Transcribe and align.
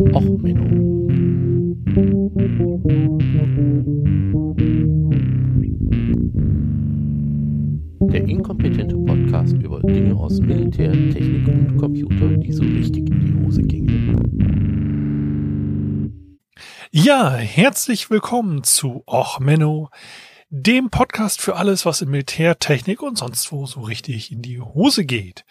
Och, 0.00 0.22
Menno. 0.22 1.08
Der 8.06 8.24
inkompetente 8.28 8.96
Podcast 8.96 9.54
über 9.54 9.80
Dinge 9.80 10.14
aus 10.14 10.38
Militär, 10.40 10.92
Technik 10.92 11.48
und 11.48 11.76
Computer, 11.78 12.28
die 12.28 12.52
so 12.52 12.62
richtig 12.62 13.10
in 13.10 13.20
die 13.20 13.44
Hose 13.44 13.62
gingen. 13.62 14.14
Ja, 16.92 17.34
herzlich 17.34 18.08
willkommen 18.08 18.62
zu 18.62 19.02
Och 19.04 19.40
Menno, 19.40 19.88
dem 20.48 20.90
Podcast 20.90 21.40
für 21.40 21.56
alles, 21.56 21.84
was 21.84 22.02
im 22.02 22.10
Militär, 22.10 22.60
Technik 22.60 23.02
und 23.02 23.18
sonst 23.18 23.50
wo 23.50 23.66
so 23.66 23.80
richtig 23.80 24.30
in 24.30 24.42
die 24.42 24.60
Hose 24.60 25.04
geht. 25.04 25.44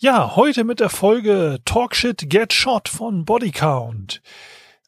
Ja, 0.00 0.36
heute 0.36 0.62
mit 0.62 0.78
der 0.78 0.90
Folge 0.90 1.58
Talkshit 1.64 2.30
Get 2.30 2.52
Shot 2.52 2.88
von 2.88 3.24
Bodycount. 3.24 4.22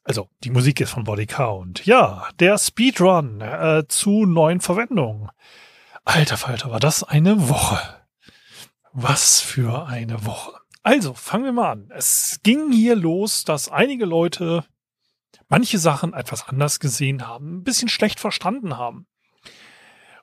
Also, 0.04 0.28
die 0.44 0.50
Musik 0.50 0.80
ist 0.80 0.90
von 0.90 1.02
Bodycount. 1.02 1.84
Ja, 1.84 2.28
der 2.38 2.56
Speedrun 2.58 3.40
äh, 3.40 3.82
zu 3.88 4.24
neuen 4.24 4.60
Verwendungen. 4.60 5.28
Alter 6.04 6.36
Falter, 6.36 6.70
war 6.70 6.78
das 6.78 7.02
eine 7.02 7.48
Woche. 7.48 7.80
Was 8.92 9.40
für 9.40 9.88
eine 9.88 10.24
Woche. 10.26 10.52
Also, 10.84 11.12
fangen 11.14 11.44
wir 11.44 11.52
mal 11.52 11.72
an. 11.72 11.90
Es 11.92 12.38
ging 12.44 12.70
hier 12.70 12.94
los, 12.94 13.42
dass 13.42 13.68
einige 13.68 14.04
Leute 14.04 14.64
manche 15.48 15.78
Sachen 15.78 16.14
etwas 16.14 16.46
anders 16.46 16.78
gesehen 16.78 17.26
haben, 17.26 17.56
ein 17.56 17.64
bisschen 17.64 17.88
schlecht 17.88 18.20
verstanden 18.20 18.76
haben. 18.76 19.08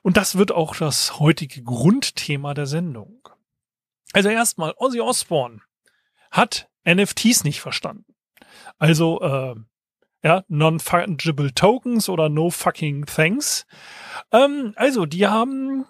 Und 0.00 0.16
das 0.16 0.38
wird 0.38 0.50
auch 0.50 0.74
das 0.74 1.18
heutige 1.18 1.62
Grundthema 1.62 2.54
der 2.54 2.66
Sendung. 2.66 3.28
Also 4.12 4.28
erstmal, 4.28 4.74
Ozzy 4.76 5.00
Osbourne 5.00 5.60
hat 6.30 6.68
NFTs 6.84 7.44
nicht 7.44 7.60
verstanden. 7.60 8.14
Also, 8.78 9.20
äh, 9.20 9.54
ja, 10.22 10.44
Non-Fungible 10.48 11.54
Tokens 11.54 12.08
oder 12.08 12.28
No 12.28 12.50
Fucking 12.50 13.06
Thanks. 13.06 13.66
Ähm, 14.32 14.72
also, 14.76 15.06
die 15.06 15.26
haben 15.26 15.84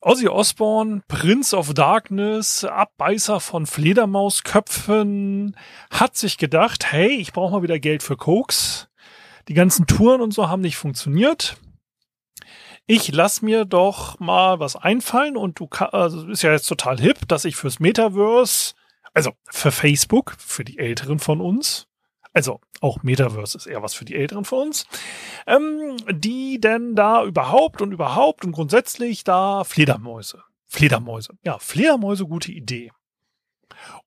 Ozzy 0.00 0.28
Osbourne, 0.28 1.02
Prince 1.08 1.56
of 1.56 1.74
Darkness, 1.74 2.64
Abbeißer 2.64 3.40
von 3.40 3.66
Fledermausköpfen, 3.66 5.56
hat 5.90 6.16
sich 6.16 6.38
gedacht, 6.38 6.92
hey, 6.92 7.08
ich 7.08 7.32
brauche 7.32 7.52
mal 7.52 7.62
wieder 7.62 7.78
Geld 7.78 8.02
für 8.02 8.16
Koks. 8.16 8.88
Die 9.48 9.54
ganzen 9.54 9.86
Touren 9.86 10.20
und 10.20 10.34
so 10.34 10.48
haben 10.48 10.62
nicht 10.62 10.76
funktioniert 10.76 11.56
ich 12.86 13.12
lass 13.12 13.42
mir 13.42 13.64
doch 13.64 14.18
mal 14.20 14.60
was 14.60 14.76
einfallen 14.76 15.36
und 15.36 15.58
du 15.58 15.66
kann, 15.66 15.90
also 15.90 16.26
ist 16.28 16.42
ja 16.42 16.52
jetzt 16.52 16.68
total 16.68 17.00
hip, 17.00 17.26
dass 17.28 17.44
ich 17.44 17.56
fürs 17.56 17.80
Metaverse, 17.80 18.74
also 19.12 19.32
für 19.50 19.72
Facebook, 19.72 20.36
für 20.38 20.64
die 20.64 20.78
Älteren 20.78 21.18
von 21.18 21.40
uns, 21.40 21.88
also 22.32 22.60
auch 22.82 23.02
Metaverse 23.02 23.56
ist 23.56 23.66
eher 23.66 23.82
was 23.82 23.94
für 23.94 24.04
die 24.04 24.14
Älteren 24.14 24.44
von 24.44 24.68
uns, 24.68 24.86
ähm, 25.46 25.96
die 26.12 26.60
denn 26.60 26.94
da 26.94 27.24
überhaupt 27.24 27.80
und 27.80 27.92
überhaupt 27.92 28.44
und 28.44 28.52
grundsätzlich 28.52 29.24
da 29.24 29.64
Fledermäuse. 29.64 30.42
Fledermäuse. 30.66 31.38
Ja, 31.42 31.58
Fledermäuse, 31.58 32.26
gute 32.26 32.52
Idee. 32.52 32.92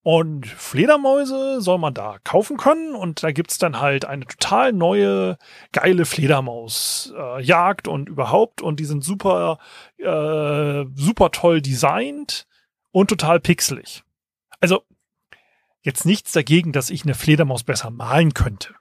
Und 0.02 0.47
Fledermäuse 0.47 1.59
soll 1.61 1.78
man 1.78 1.94
da 1.94 2.19
kaufen 2.23 2.55
können 2.55 2.95
und 2.95 3.22
da 3.22 3.31
gibt's 3.31 3.58
dann 3.58 3.81
halt 3.81 4.05
eine 4.05 4.25
total 4.25 4.72
neue, 4.72 5.38
geile 5.73 6.05
Fledermausjagd 6.05 7.88
äh, 7.88 7.89
und 7.89 8.08
überhaupt 8.08 8.61
und 8.61 8.80
die 8.80 8.86
sind 8.86 9.03
super, 9.03 9.59
äh, 9.97 10.86
super 10.95 11.31
toll 11.31 11.61
designt 11.61 12.47
und 12.92 13.09
total 13.09 13.42
pixelig. 13.42 14.03
Also 14.61 14.83
jetzt 15.81 16.05
nichts 16.05 16.31
dagegen, 16.31 16.72
dass 16.72 16.89
ich 16.89 17.03
eine 17.03 17.14
Fledermaus 17.14 17.64
besser 17.64 17.89
malen 17.89 18.33
könnte. 18.33 18.75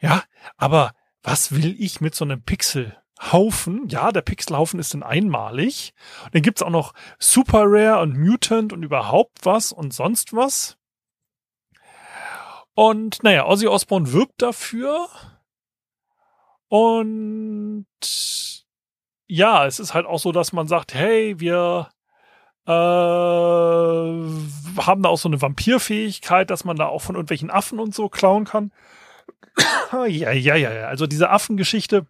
Ja, 0.00 0.24
aber 0.56 0.94
was 1.22 1.52
will 1.52 1.76
ich 1.78 2.00
mit 2.00 2.16
so 2.16 2.24
einem 2.24 2.42
Pixel 2.42 2.96
Haufen. 3.20 3.88
Ja, 3.88 4.12
der 4.12 4.22
Pixelhaufen 4.22 4.80
ist 4.80 4.94
dann 4.94 5.02
einmalig. 5.02 5.92
Und 6.24 6.34
dann 6.34 6.42
gibt's 6.42 6.62
auch 6.62 6.70
noch 6.70 6.94
Super 7.18 7.64
Rare 7.66 8.00
und 8.00 8.16
Mutant 8.16 8.72
und 8.72 8.82
überhaupt 8.82 9.44
was 9.44 9.72
und 9.72 9.92
sonst 9.92 10.34
was. 10.34 10.78
Und 12.74 13.22
naja, 13.22 13.46
Ozzy 13.46 13.66
Osbourne 13.66 14.12
wirbt 14.12 14.40
dafür. 14.40 15.08
Und 16.68 17.86
ja, 19.26 19.66
es 19.66 19.80
ist 19.80 19.92
halt 19.92 20.06
auch 20.06 20.18
so, 20.18 20.32
dass 20.32 20.52
man 20.52 20.66
sagt, 20.66 20.94
hey, 20.94 21.38
wir 21.40 21.90
äh, 22.66 22.70
haben 22.70 25.02
da 25.02 25.08
auch 25.08 25.18
so 25.18 25.28
eine 25.28 25.42
Vampirfähigkeit, 25.42 26.50
dass 26.50 26.64
man 26.64 26.76
da 26.76 26.86
auch 26.86 27.02
von 27.02 27.16
irgendwelchen 27.16 27.50
Affen 27.50 27.80
und 27.80 27.94
so 27.94 28.08
klauen 28.08 28.44
kann. 28.44 28.72
ja, 29.92 30.06
ja, 30.06 30.54
ja, 30.54 30.72
ja. 30.72 30.86
Also 30.86 31.06
diese 31.06 31.30
Affengeschichte 31.30 32.06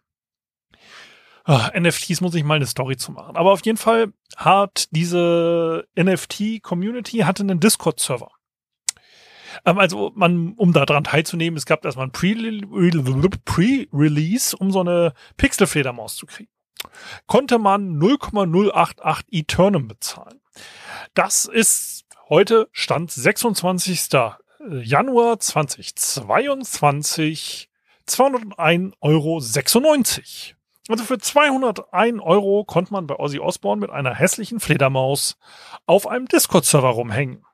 Ach, 1.53 1.72
NFTs 1.75 2.21
muss 2.21 2.37
ich 2.37 2.44
mal 2.44 2.55
eine 2.55 2.66
Story 2.66 2.97
zu 2.97 3.11
machen. 3.11 3.34
Aber 3.34 3.50
auf 3.50 3.65
jeden 3.65 3.77
Fall 3.77 4.12
hat 4.37 4.87
diese 4.93 5.84
NFT-Community 5.99 7.19
hatte 7.19 7.43
einen 7.43 7.59
Discord-Server. 7.59 8.31
Ähm, 9.65 9.78
also 9.78 10.12
man, 10.15 10.53
um 10.53 10.72
da 10.72 10.87
dran 10.87 11.03
teilzunehmen, 11.03 11.56
es 11.56 11.66
gab 11.66 11.84
erstmal 11.84 12.06
ein 12.06 12.12
Pre-Release, 12.12 14.56
um 14.56 14.71
so 14.71 14.78
eine 14.78 15.12
Pixel-Fledermaus 15.38 16.15
zu 16.15 16.27
kriegen. 16.27 16.53
Konnte 17.27 17.59
man 17.59 17.99
0,088 17.99 19.27
Eternum 19.32 19.88
bezahlen. 19.88 20.41
Das 21.15 21.47
ist 21.47 22.05
heute 22.28 22.69
Stand 22.71 23.11
26. 23.11 24.09
Januar 24.84 25.41
2022 25.41 27.69
201,96 28.06 28.94
Euro. 29.00 29.41
Also 30.91 31.05
für 31.05 31.19
201 31.19 32.21
Euro 32.21 32.65
konnte 32.65 32.93
man 32.93 33.06
bei 33.06 33.17
Ozzy 33.17 33.39
Osbourne 33.39 33.81
mit 33.81 33.91
einer 33.91 34.15
hässlichen 34.15 34.61
Fledermaus 34.61 35.37
auf 35.87 36.06
einem 36.06 36.27
Discord-Server 36.27 36.91
rumhängen. 36.91 37.45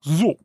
So. 0.00 0.38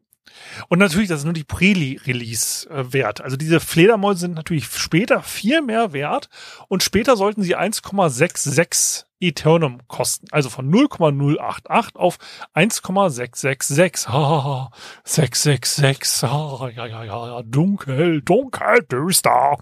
Und 0.69 0.79
natürlich, 0.79 1.07
das 1.07 1.19
ist 1.19 1.25
nur 1.25 1.33
die 1.33 1.43
Pre-Release-Wert. 1.43 3.21
Also 3.21 3.37
diese 3.37 3.59
Fledermäuse 3.59 4.21
sind 4.21 4.35
natürlich 4.35 4.65
später 4.65 5.21
viel 5.21 5.61
mehr 5.61 5.93
wert 5.93 6.29
und 6.67 6.83
später 6.83 7.15
sollten 7.15 7.43
sie 7.43 7.55
1,66 7.55 9.05
Eternum 9.19 9.87
kosten. 9.87 10.27
Also 10.31 10.49
von 10.49 10.69
0,088 10.69 11.95
auf 11.95 12.17
1,666. 12.53 14.09
Ha, 14.09 14.71
666. 15.03 16.29
Ha, 16.29 16.69
ja, 16.75 16.85
ja, 16.85 17.03
ja, 17.03 17.41
dunkel, 17.43 18.21
dunkel, 18.21 18.83
düster. 18.83 19.57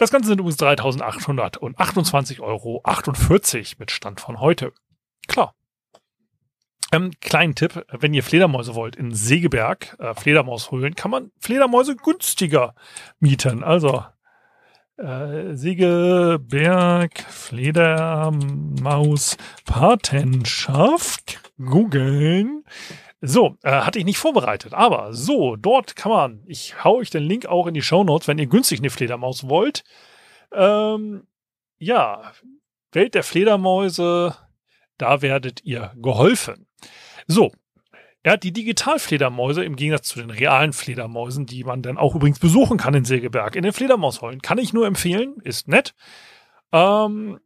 Das 0.00 0.10
Ganze 0.10 0.28
sind 0.28 0.38
übrigens 0.38 0.58
3.828,48 0.58 2.40
Euro 2.40 2.82
mit 3.78 3.90
Stand 3.90 4.18
von 4.18 4.40
heute. 4.40 4.72
Klar. 5.28 5.54
Ähm, 6.90 7.10
kleinen 7.20 7.54
Tipp, 7.54 7.84
wenn 7.92 8.14
ihr 8.14 8.22
Fledermäuse 8.22 8.74
wollt, 8.74 8.96
in 8.96 9.12
Segeberg 9.12 9.98
äh, 9.98 10.14
Fledermaus 10.14 10.70
holen, 10.70 10.94
kann 10.94 11.10
man 11.10 11.32
Fledermäuse 11.38 11.96
günstiger 11.96 12.74
mieten. 13.18 13.62
Also 13.62 14.02
äh, 14.96 15.54
Segeberg 15.54 17.20
Fledermaus 17.28 18.16
Patenschaft 19.66 21.42
googeln. 21.58 22.64
So, 23.22 23.58
äh, 23.62 23.70
hatte 23.70 23.98
ich 23.98 24.06
nicht 24.06 24.18
vorbereitet, 24.18 24.72
aber 24.72 25.12
so, 25.12 25.56
dort 25.56 25.94
kann 25.94 26.10
man, 26.10 26.42
ich 26.46 26.82
hau 26.82 26.96
euch 26.96 27.10
den 27.10 27.22
Link 27.22 27.44
auch 27.46 27.66
in 27.66 27.74
die 27.74 27.82
Show 27.82 28.02
Notes, 28.02 28.28
wenn 28.28 28.38
ihr 28.38 28.46
günstig 28.46 28.78
eine 28.78 28.88
Fledermaus 28.88 29.48
wollt. 29.48 29.84
Ähm, 30.52 31.26
ja, 31.78 32.32
Welt 32.92 33.14
der 33.14 33.22
Fledermäuse, 33.22 34.36
da 34.96 35.20
werdet 35.20 35.62
ihr 35.64 35.92
geholfen. 35.96 36.66
So, 37.26 37.52
ja, 38.24 38.36
die 38.36 38.52
Digitalfledermäuse 38.52 39.64
im 39.64 39.76
Gegensatz 39.76 40.08
zu 40.08 40.18
den 40.18 40.30
realen 40.30 40.72
Fledermäusen, 40.72 41.46
die 41.46 41.64
man 41.64 41.82
dann 41.82 41.98
auch 41.98 42.14
übrigens 42.14 42.38
besuchen 42.38 42.78
kann 42.78 42.94
in 42.94 43.04
Sägeberg, 43.04 43.54
in 43.54 43.62
den 43.62 43.72
Fledermausheulen, 43.72 44.42
kann 44.42 44.58
ich 44.58 44.72
nur 44.72 44.86
empfehlen, 44.86 45.36
ist 45.42 45.68
nett. 45.68 45.94
Ähm, 46.72 47.38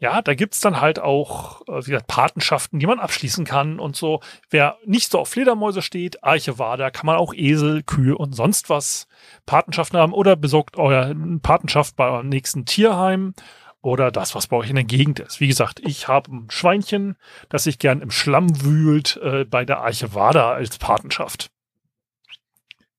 ja, 0.00 0.22
da 0.22 0.34
gibt's 0.34 0.60
dann 0.60 0.80
halt 0.80 0.98
auch 0.98 1.60
äh, 1.68 1.86
wie 1.86 1.90
gesagt, 1.90 2.06
Patenschaften, 2.06 2.80
die 2.80 2.86
man 2.86 2.98
abschließen 2.98 3.44
kann 3.44 3.78
und 3.78 3.96
so. 3.96 4.20
Wer 4.48 4.78
nicht 4.86 5.12
so 5.12 5.20
auf 5.20 5.28
Fledermäuse 5.28 5.82
steht, 5.82 6.24
Arche 6.24 6.54
da 6.56 6.90
kann 6.90 7.06
man 7.06 7.16
auch 7.16 7.34
Esel, 7.34 7.82
Kühe 7.82 8.16
und 8.16 8.32
sonst 8.32 8.70
was 8.70 9.06
Patenschaften 9.44 9.98
haben 9.98 10.14
oder 10.14 10.36
besorgt 10.36 10.78
euer 10.78 11.14
Patenschaft 11.42 11.96
bei 11.96 12.08
eurem 12.08 12.30
nächsten 12.30 12.64
Tierheim 12.64 13.34
oder 13.82 14.10
das, 14.10 14.34
was 14.34 14.46
bei 14.46 14.56
euch 14.56 14.70
in 14.70 14.76
der 14.76 14.84
Gegend 14.84 15.20
ist. 15.20 15.38
Wie 15.40 15.48
gesagt, 15.48 15.80
ich 15.80 16.08
habe 16.08 16.34
ein 16.34 16.50
Schweinchen, 16.50 17.16
das 17.50 17.64
sich 17.64 17.78
gern 17.78 18.00
im 18.00 18.10
Schlamm 18.10 18.62
wühlt, 18.62 19.18
äh, 19.18 19.44
bei 19.44 19.66
der 19.66 19.80
Arche 19.80 20.14
als 20.14 20.78
Patenschaft. 20.78 21.50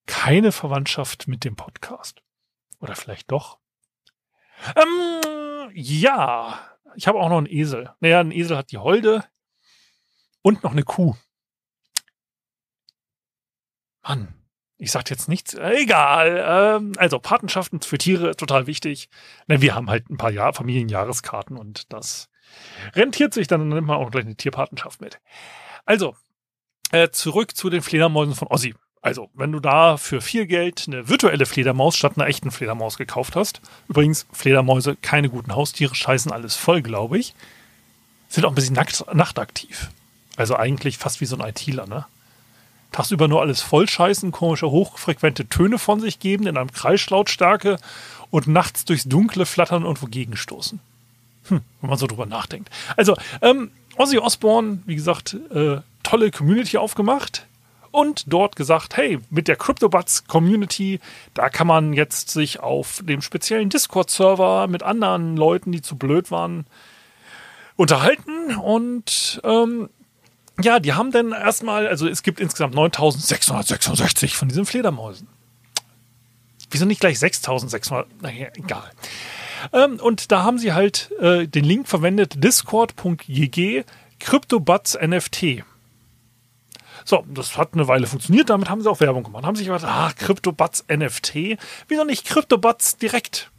Keine 0.06 0.52
Verwandtschaft 0.52 1.28
mit 1.28 1.46
dem 1.46 1.56
Podcast. 1.56 2.22
Oder 2.80 2.96
vielleicht 2.96 3.32
doch. 3.32 3.58
Ähm, 4.76 5.72
ja, 5.74 6.60
ich 6.96 7.08
habe 7.08 7.20
auch 7.20 7.30
noch 7.30 7.38
einen 7.38 7.48
Esel. 7.48 7.92
Naja, 8.00 8.20
ein 8.20 8.32
Esel 8.32 8.58
hat 8.58 8.72
die 8.72 8.78
Holde 8.78 9.24
und 10.42 10.64
noch 10.64 10.72
eine 10.72 10.84
Kuh. 10.84 11.16
Mann, 14.04 14.34
Ich 14.78 14.92
sag 14.92 15.10
jetzt 15.12 15.30
nichts, 15.30 15.54
egal. 15.54 16.44
Ähm, 16.48 16.94
also 16.98 17.20
Patenschaften 17.20 17.82
für 17.82 18.00
Tiere, 18.00 18.36
total 18.36 18.66
wichtig. 18.66 19.10
Ne, 19.48 19.62
wir 19.62 19.76
haben 19.76 19.90
halt 19.90 20.10
ein 20.10 20.18
paar 20.18 20.32
Jahr 20.32 20.54
Familienjahreskarten 20.54 21.56
und 21.56 21.94
das 21.94 22.30
rentiert 22.94 23.34
sich, 23.34 23.48
dann 23.48 23.70
nimmt 23.70 23.88
man 23.88 23.98
auch 23.98 24.10
gleich 24.10 24.26
eine 24.26 24.36
Tierpatenschaft 24.36 25.00
mit. 25.02 25.20
Also, 25.86 26.16
äh, 26.92 27.10
zurück 27.10 27.56
zu 27.56 27.70
den 27.70 27.82
Fledermäusen 27.82 28.36
von 28.36 28.48
Ossi. 28.48 28.74
Also, 29.02 29.30
wenn 29.34 29.52
du 29.52 29.60
da 29.60 29.98
für 29.98 30.22
viel 30.22 30.46
Geld 30.46 30.84
eine 30.88 31.10
virtuelle 31.10 31.48
Fledermaus 31.48 31.98
statt 31.98 32.14
einer 32.16 32.28
echten 32.28 32.52
Fledermaus 32.52 32.98
gekauft 32.98 33.36
hast, 33.36 33.60
übrigens, 33.88 34.28
Fledermäuse, 34.32 34.96
keine 34.96 35.30
guten 35.30 35.56
Haustiere, 35.56 35.96
scheißen 35.96 36.32
alles 36.32 36.56
voll, 36.56 36.84
glaube 36.84 37.18
ich, 37.18 37.34
sind 38.30 38.46
auch 38.46 38.50
ein 38.52 38.56
bisschen 38.56 38.76
nackt, 38.76 39.04
nachtaktiv. 39.14 39.90
Also 40.38 40.56
eigentlich 40.56 40.98
fast 41.00 41.20
wie 41.20 41.26
so 41.26 41.36
ein 41.36 41.48
ITler, 41.48 41.88
ne? 41.88 42.06
Tagsüber 42.92 43.28
nur 43.28 43.42
alles 43.42 43.62
voll 43.62 43.88
scheißen, 43.88 44.32
komische, 44.32 44.70
hochfrequente 44.70 45.48
Töne 45.48 45.80
von 45.80 46.00
sich 46.00 46.20
geben 46.20 46.46
in 46.46 46.58
einem 46.58 46.72
Kreislautstärke 46.72 47.78
und 48.30 48.48
nachts 48.48 48.86
durchs 48.86 49.06
Dunkle 49.06 49.46
flattern 49.46 49.86
und 49.86 50.02
wogegen 50.02 50.36
stoßen. 50.38 50.80
Hm, 51.48 51.62
wenn 51.80 51.90
man 51.90 51.98
so 51.98 52.06
drüber 52.06 52.28
nachdenkt. 52.28 52.70
Also, 52.98 53.18
ähm, 53.42 53.72
Ozzy 53.98 54.20
Osbourne, 54.20 54.84
wie 54.86 54.96
gesagt, 54.96 55.36
äh, 55.54 55.78
tolle 56.04 56.32
Community 56.32 56.78
aufgemacht 56.78 57.48
und 57.92 58.24
dort 58.32 58.56
gesagt, 58.56 58.98
hey, 58.98 59.20
mit 59.30 59.48
der 59.48 59.56
CryptoBuds 59.56 60.26
Community, 60.28 61.00
da 61.34 61.50
kann 61.50 61.68
man 61.68 61.94
jetzt 61.94 62.30
sich 62.30 62.60
auf 62.60 63.02
dem 63.04 63.22
speziellen 63.22 63.70
Discord-Server 63.70 64.68
mit 64.68 64.84
anderen 64.84 65.38
Leuten, 65.38 65.72
die 65.72 65.82
zu 65.82 65.98
blöd 65.98 66.32
waren, 66.32 66.66
unterhalten 67.76 68.56
und 68.56 69.42
ähm, 69.44 69.90
ja, 70.62 70.80
die 70.80 70.94
haben 70.94 71.12
dann 71.12 71.32
erstmal, 71.32 71.88
also 71.88 72.08
es 72.08 72.24
gibt 72.24 72.40
insgesamt 72.40 72.76
9666 72.76 74.36
von 74.36 74.50
diesen 74.50 74.66
Fledermäusen. 74.66 75.28
Wieso 76.70 76.86
nicht 76.86 77.02
gleich 77.02 77.20
6600? 77.20 78.22
Naja, 78.22 78.48
egal. 78.56 78.90
Ähm, 79.74 80.00
und 80.00 80.32
da 80.32 80.44
haben 80.44 80.58
sie 80.58 80.74
halt 80.74 81.12
äh, 81.20 81.48
den 81.48 81.66
Link 81.66 81.88
verwendet, 81.88 82.44
discord.gg 82.44 83.84
CryptoBuds 84.20 84.98
NFT. 85.02 85.64
So, 87.06 87.24
das 87.28 87.58
hat 87.58 87.74
eine 87.74 87.88
Weile 87.88 88.08
funktioniert, 88.08 88.50
damit 88.50 88.70
haben 88.70 88.82
sie 88.82 88.90
auch 88.90 89.00
Werbung 89.00 89.24
gemacht. 89.24 89.46
Haben 89.46 89.56
sich 89.56 89.68
gedacht, 89.68 89.86
ah, 89.86 90.12
CryptoBuds 90.16 90.86
NFT, 90.90 91.58
wieso 91.88 92.04
nicht 92.04 92.26
CryptoBuds 92.26 92.98
direkt? 92.98 93.52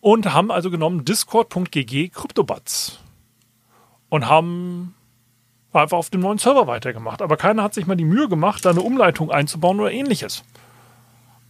Und 0.00 0.32
haben 0.32 0.50
also 0.50 0.70
genommen 0.70 1.04
discord.gg 1.04 2.10
CryptoBuds 2.10 3.00
und 4.08 4.28
haben 4.28 4.94
einfach 5.72 5.98
auf 5.98 6.10
dem 6.10 6.20
neuen 6.20 6.38
Server 6.38 6.66
weitergemacht. 6.66 7.22
Aber 7.22 7.36
keiner 7.36 7.62
hat 7.62 7.74
sich 7.74 7.86
mal 7.86 7.96
die 7.96 8.04
Mühe 8.04 8.28
gemacht, 8.28 8.64
da 8.64 8.70
eine 8.70 8.80
Umleitung 8.80 9.30
einzubauen 9.30 9.80
oder 9.80 9.92
ähnliches. 9.92 10.44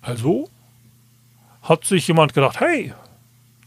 Also 0.02 0.48
hat 1.62 1.84
sich 1.84 2.06
jemand 2.08 2.34
gedacht, 2.34 2.60
hey, 2.60 2.94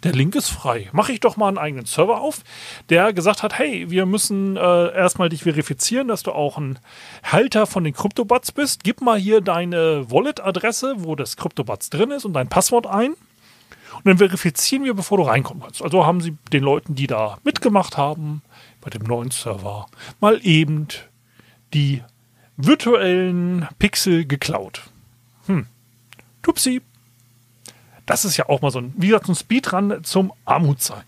der 0.03 0.13
Link 0.13 0.35
ist 0.35 0.49
frei. 0.49 0.89
Mache 0.91 1.11
ich 1.11 1.19
doch 1.19 1.37
mal 1.37 1.49
einen 1.49 1.57
eigenen 1.57 1.85
Server 1.85 2.21
auf, 2.21 2.43
der 2.89 3.13
gesagt 3.13 3.43
hat, 3.43 3.57
hey, 3.57 3.89
wir 3.89 4.05
müssen 4.05 4.55
äh, 4.55 4.95
erstmal 4.95 5.29
dich 5.29 5.43
verifizieren, 5.43 6.07
dass 6.07 6.23
du 6.23 6.31
auch 6.31 6.57
ein 6.57 6.79
Halter 7.23 7.67
von 7.67 7.83
den 7.83 7.93
Kryptobuds 7.93 8.51
bist. 8.51 8.83
Gib 8.83 9.01
mal 9.01 9.19
hier 9.19 9.41
deine 9.41 10.09
Wallet-Adresse, 10.09 10.95
wo 10.99 11.15
das 11.15 11.37
Kryptobuds 11.37 11.89
drin 11.89 12.11
ist 12.11 12.25
und 12.25 12.33
dein 12.33 12.47
Passwort 12.47 12.87
ein. 12.87 13.11
Und 13.11 14.05
dann 14.05 14.17
verifizieren 14.17 14.85
wir, 14.85 14.93
bevor 14.93 15.17
du 15.17 15.23
reinkommen 15.23 15.63
kannst. 15.63 15.81
Also 15.81 16.05
haben 16.05 16.21
sie 16.21 16.37
den 16.53 16.63
Leuten, 16.63 16.95
die 16.95 17.07
da 17.07 17.37
mitgemacht 17.43 17.97
haben, 17.97 18.41
bei 18.81 18.89
dem 18.89 19.03
neuen 19.03 19.31
Server, 19.31 19.87
mal 20.21 20.39
eben 20.43 20.87
die 21.73 22.01
virtuellen 22.55 23.67
Pixel 23.77 24.25
geklaut. 24.25 24.83
Hm. 25.47 25.65
Tupsi. 26.41 26.81
Das 28.09 28.25
ist 28.25 28.37
ja 28.37 28.49
auch 28.49 28.61
mal 28.61 28.71
so 28.71 28.79
ein, 28.79 28.91
wie 28.97 29.09
gesagt, 29.09 29.29
ein 29.29 29.35
Speedrun 29.35 30.03
zum 30.03 30.33
Armut 30.43 30.81
sein. 30.81 31.03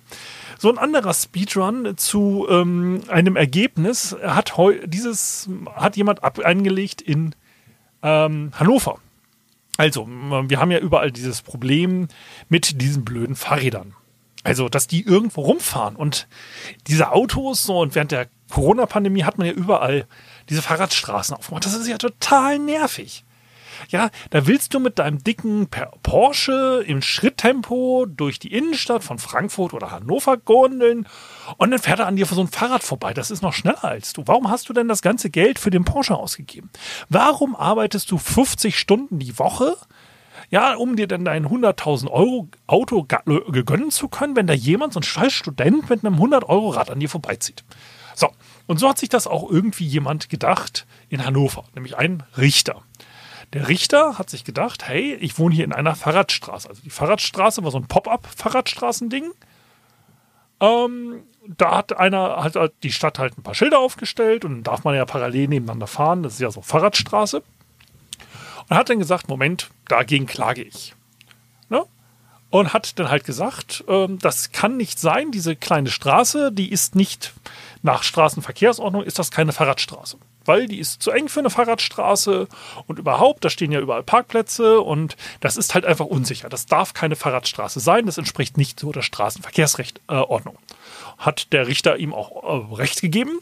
So 0.59 0.69
ein 0.69 0.77
anderer 0.77 1.15
Speedrun 1.15 1.97
zu 1.97 2.45
ähm, 2.47 3.01
einem 3.07 3.35
Ergebnis 3.35 4.15
hat 4.21 4.53
dieses 4.85 5.49
hat 5.73 5.97
jemand 5.97 6.23
ab 6.23 6.37
eingelegt 6.37 7.01
in 7.01 7.33
ähm, 8.03 8.51
Hannover. 8.53 8.99
Also, 9.77 10.07
wir 10.07 10.59
haben 10.59 10.69
ja 10.69 10.77
überall 10.77 11.11
dieses 11.11 11.41
Problem 11.41 12.07
mit 12.49 12.79
diesen 12.79 13.03
blöden 13.03 13.35
Fahrrädern. 13.35 13.95
Also, 14.43 14.69
dass 14.69 14.85
die 14.85 15.03
irgendwo 15.03 15.41
rumfahren 15.41 15.95
und 15.95 16.27
diese 16.85 17.11
Autos 17.11 17.63
so 17.63 17.79
und 17.79 17.95
während 17.95 18.11
der 18.11 18.27
Corona-Pandemie 18.51 19.23
hat 19.23 19.39
man 19.39 19.47
ja 19.47 19.53
überall 19.53 20.05
diese 20.49 20.61
Fahrradstraßen 20.61 21.35
aufgemacht. 21.35 21.65
Das 21.65 21.73
ist 21.73 21.87
ja 21.87 21.97
total 21.97 22.59
nervig. 22.59 23.25
Ja, 23.89 24.09
da 24.29 24.47
willst 24.47 24.73
du 24.73 24.79
mit 24.79 24.99
deinem 24.99 25.23
dicken 25.23 25.67
Porsche 26.03 26.83
im 26.85 27.01
Schritttempo 27.01 28.05
durch 28.07 28.39
die 28.39 28.53
Innenstadt 28.53 29.03
von 29.03 29.19
Frankfurt 29.19 29.73
oder 29.73 29.91
Hannover 29.91 30.37
gondeln 30.37 31.07
und 31.57 31.71
dann 31.71 31.79
fährt 31.79 31.99
er 31.99 32.07
an 32.07 32.15
dir 32.15 32.25
so 32.25 32.41
ein 32.41 32.47
Fahrrad 32.47 32.83
vorbei. 32.83 33.13
Das 33.13 33.31
ist 33.31 33.41
noch 33.41 33.53
schneller 33.53 33.83
als 33.83 34.13
du. 34.13 34.23
Warum 34.25 34.49
hast 34.49 34.69
du 34.69 34.73
denn 34.73 34.87
das 34.87 35.01
ganze 35.01 35.29
Geld 35.29 35.59
für 35.59 35.71
den 35.71 35.83
Porsche 35.85 36.15
ausgegeben? 36.15 36.69
Warum 37.09 37.55
arbeitest 37.55 38.11
du 38.11 38.17
50 38.17 38.77
Stunden 38.77 39.19
die 39.19 39.37
Woche? 39.37 39.75
Ja, 40.49 40.75
um 40.75 40.95
dir 40.95 41.07
dann 41.07 41.23
dein 41.23 41.47
100.000 41.47 42.09
Euro 42.09 42.49
Auto 42.67 43.05
gönnen 43.05 43.91
zu 43.91 44.07
können, 44.07 44.35
wenn 44.35 44.47
da 44.47 44.53
jemand, 44.53 44.93
so 44.93 44.99
ein 44.99 45.03
scheiß 45.03 45.31
Student 45.31 45.89
mit 45.89 46.05
einem 46.05 46.15
100 46.15 46.47
Euro 46.49 46.69
Rad 46.69 46.89
an 46.89 46.99
dir 46.99 47.09
vorbeizieht. 47.09 47.63
So, 48.15 48.29
und 48.67 48.79
so 48.79 48.89
hat 48.89 48.97
sich 48.97 49.09
das 49.09 49.27
auch 49.27 49.49
irgendwie 49.49 49.85
jemand 49.85 50.29
gedacht 50.29 50.85
in 51.09 51.25
Hannover, 51.25 51.63
nämlich 51.73 51.97
ein 51.97 52.23
Richter. 52.37 52.81
Der 53.53 53.67
Richter 53.67 54.17
hat 54.17 54.29
sich 54.29 54.45
gedacht, 54.45 54.87
hey, 54.87 55.13
ich 55.15 55.37
wohne 55.37 55.53
hier 55.53 55.65
in 55.65 55.73
einer 55.73 55.95
Fahrradstraße. 55.95 56.69
Also 56.69 56.81
die 56.83 56.89
Fahrradstraße 56.89 57.63
war 57.63 57.71
so 57.71 57.77
ein 57.77 57.87
Pop-up-Fahrradstraßending. 57.87 59.31
Ähm, 60.61 61.23
da 61.57 61.77
hat 61.77 61.97
einer, 61.97 62.43
hat 62.43 62.55
die 62.83 62.91
Stadt 62.91 63.19
halt 63.19 63.37
ein 63.37 63.43
paar 63.43 63.55
Schilder 63.55 63.79
aufgestellt 63.79 64.45
und 64.45 64.51
dann 64.51 64.63
darf 64.63 64.83
man 64.83 64.95
ja 64.95 65.05
parallel 65.05 65.49
nebeneinander 65.49 65.87
fahren. 65.87 66.23
Das 66.23 66.33
ist 66.33 66.39
ja 66.39 66.51
so 66.51 66.61
Fahrradstraße. 66.61 67.43
Und 68.69 68.77
hat 68.77 68.89
dann 68.89 68.99
gesagt, 68.99 69.27
Moment, 69.27 69.69
dagegen 69.87 70.27
klage 70.27 70.63
ich. 70.63 70.95
Ne? 71.67 71.83
Und 72.51 72.71
hat 72.73 72.97
dann 72.99 73.09
halt 73.09 73.25
gesagt, 73.25 73.83
ähm, 73.89 74.17
das 74.19 74.53
kann 74.53 74.77
nicht 74.77 74.97
sein, 74.97 75.31
diese 75.31 75.57
kleine 75.57 75.89
Straße, 75.89 76.53
die 76.53 76.71
ist 76.71 76.95
nicht 76.95 77.33
nach 77.81 78.03
Straßenverkehrsordnung, 78.03 79.03
ist 79.03 79.19
das 79.19 79.31
keine 79.31 79.51
Fahrradstraße 79.51 80.17
weil 80.45 80.67
die 80.67 80.79
ist 80.79 81.01
zu 81.01 81.11
eng 81.11 81.29
für 81.29 81.39
eine 81.39 81.49
Fahrradstraße 81.49 82.47
und 82.87 82.99
überhaupt, 82.99 83.45
da 83.45 83.49
stehen 83.49 83.71
ja 83.71 83.79
überall 83.79 84.03
Parkplätze 84.03 84.81
und 84.81 85.15
das 85.39 85.57
ist 85.57 85.73
halt 85.73 85.85
einfach 85.85 86.05
unsicher. 86.05 86.49
Das 86.49 86.65
darf 86.65 86.93
keine 86.93 87.15
Fahrradstraße 87.15 87.79
sein, 87.79 88.05
das 88.05 88.17
entspricht 88.17 88.57
nicht 88.57 88.79
so 88.79 88.91
der 88.91 89.01
Straßenverkehrsordnung. 89.01 90.55
Äh, 90.55 91.17
Hat 91.17 91.53
der 91.53 91.67
Richter 91.67 91.97
ihm 91.97 92.13
auch 92.13 92.71
äh, 92.71 92.75
recht 92.75 93.01
gegeben, 93.01 93.39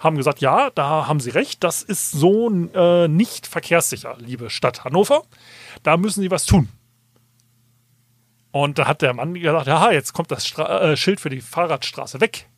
haben 0.00 0.16
gesagt, 0.16 0.40
ja, 0.40 0.70
da 0.70 1.06
haben 1.06 1.20
Sie 1.20 1.30
recht, 1.30 1.62
das 1.62 1.82
ist 1.82 2.10
so 2.10 2.50
äh, 2.50 3.08
nicht 3.08 3.46
verkehrssicher, 3.46 4.16
liebe 4.18 4.50
Stadt 4.50 4.84
Hannover. 4.84 5.22
Da 5.82 5.96
müssen 5.96 6.22
Sie 6.22 6.30
was 6.30 6.44
tun. 6.44 6.68
Und 8.50 8.78
da 8.78 8.86
hat 8.86 9.00
der 9.00 9.14
Mann 9.14 9.32
gesagt, 9.32 9.66
ja, 9.66 9.92
jetzt 9.92 10.12
kommt 10.12 10.30
das 10.30 10.46
Stra 10.46 10.92
äh, 10.92 10.96
Schild 10.96 11.20
für 11.20 11.30
die 11.30 11.40
Fahrradstraße 11.40 12.20
weg 12.20 12.48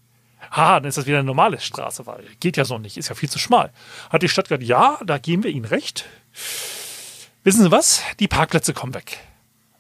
ha, 0.51 0.81
dann 0.81 0.89
ist 0.89 0.99
das 0.99 1.07
wieder 1.07 1.19
eine 1.19 1.27
normale 1.27 1.61
Straße, 1.61 2.07
weil 2.07 2.25
geht 2.41 2.57
ja 2.57 2.65
so 2.65 2.79
nicht, 2.79 2.97
ist 2.97 3.09
ja 3.09 3.15
viel 3.15 3.31
zu 3.31 3.39
schmal. 3.39 3.73
Hat 4.11 4.23
die 4.23 4.29
Stadt 4.29 4.49
gesagt, 4.49 4.63
ja, 4.63 4.99
da 5.05 5.19
geben 5.19 5.43
wir 5.43 5.51
Ihnen 5.51 5.65
recht. 5.65 6.05
Wissen 7.43 7.63
Sie 7.63 7.71
was? 7.71 8.03
Die 8.21 8.29
Parkplätze 8.29 8.73
kommen 8.75 8.95
weg. 8.95 9.21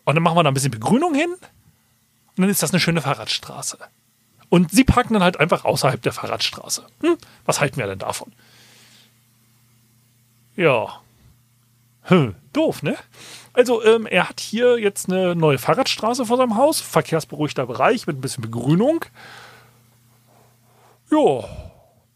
Und 0.05 0.15
dann 0.15 0.23
machen 0.23 0.37
wir 0.37 0.43
da 0.43 0.51
ein 0.51 0.55
bisschen 0.55 0.71
Begrünung 0.71 1.15
hin 1.15 1.33
und 1.33 2.43
dann 2.43 2.51
ist 2.51 2.63
das 2.63 2.73
eine 2.73 2.81
schöne 2.81 3.01
Fahrradstraße. 3.01 3.79
Und 4.49 4.71
Sie 4.71 4.85
parken 4.85 5.15
dann 5.15 5.23
halt 5.23 5.41
einfach 5.41 5.65
außerhalb 5.65 6.03
der 6.03 6.13
Fahrradstraße. 6.13 6.85
Hm, 7.01 7.17
was 7.45 7.61
halten 7.61 7.77
wir 7.79 7.87
denn 7.87 7.99
davon? 7.99 8.33
Ja. 10.57 11.01
Hm, 12.03 12.35
doof, 12.53 12.83
ne? 12.83 12.97
Also, 13.53 13.85
ähm, 13.85 14.07
er 14.07 14.29
hat 14.29 14.41
hier 14.41 14.79
jetzt 14.79 15.09
eine 15.09 15.35
neue 15.35 15.59
Fahrradstraße 15.59 16.27
vor 16.27 16.37
seinem 16.37 16.57
Haus, 16.57 16.81
verkehrsberuhigter 16.81 17.67
Bereich 17.67 18.07
mit 18.07 18.19
ein 18.19 18.21
bisschen 18.21 18.43
Begrünung. 18.43 19.05
Ja. 21.15 21.49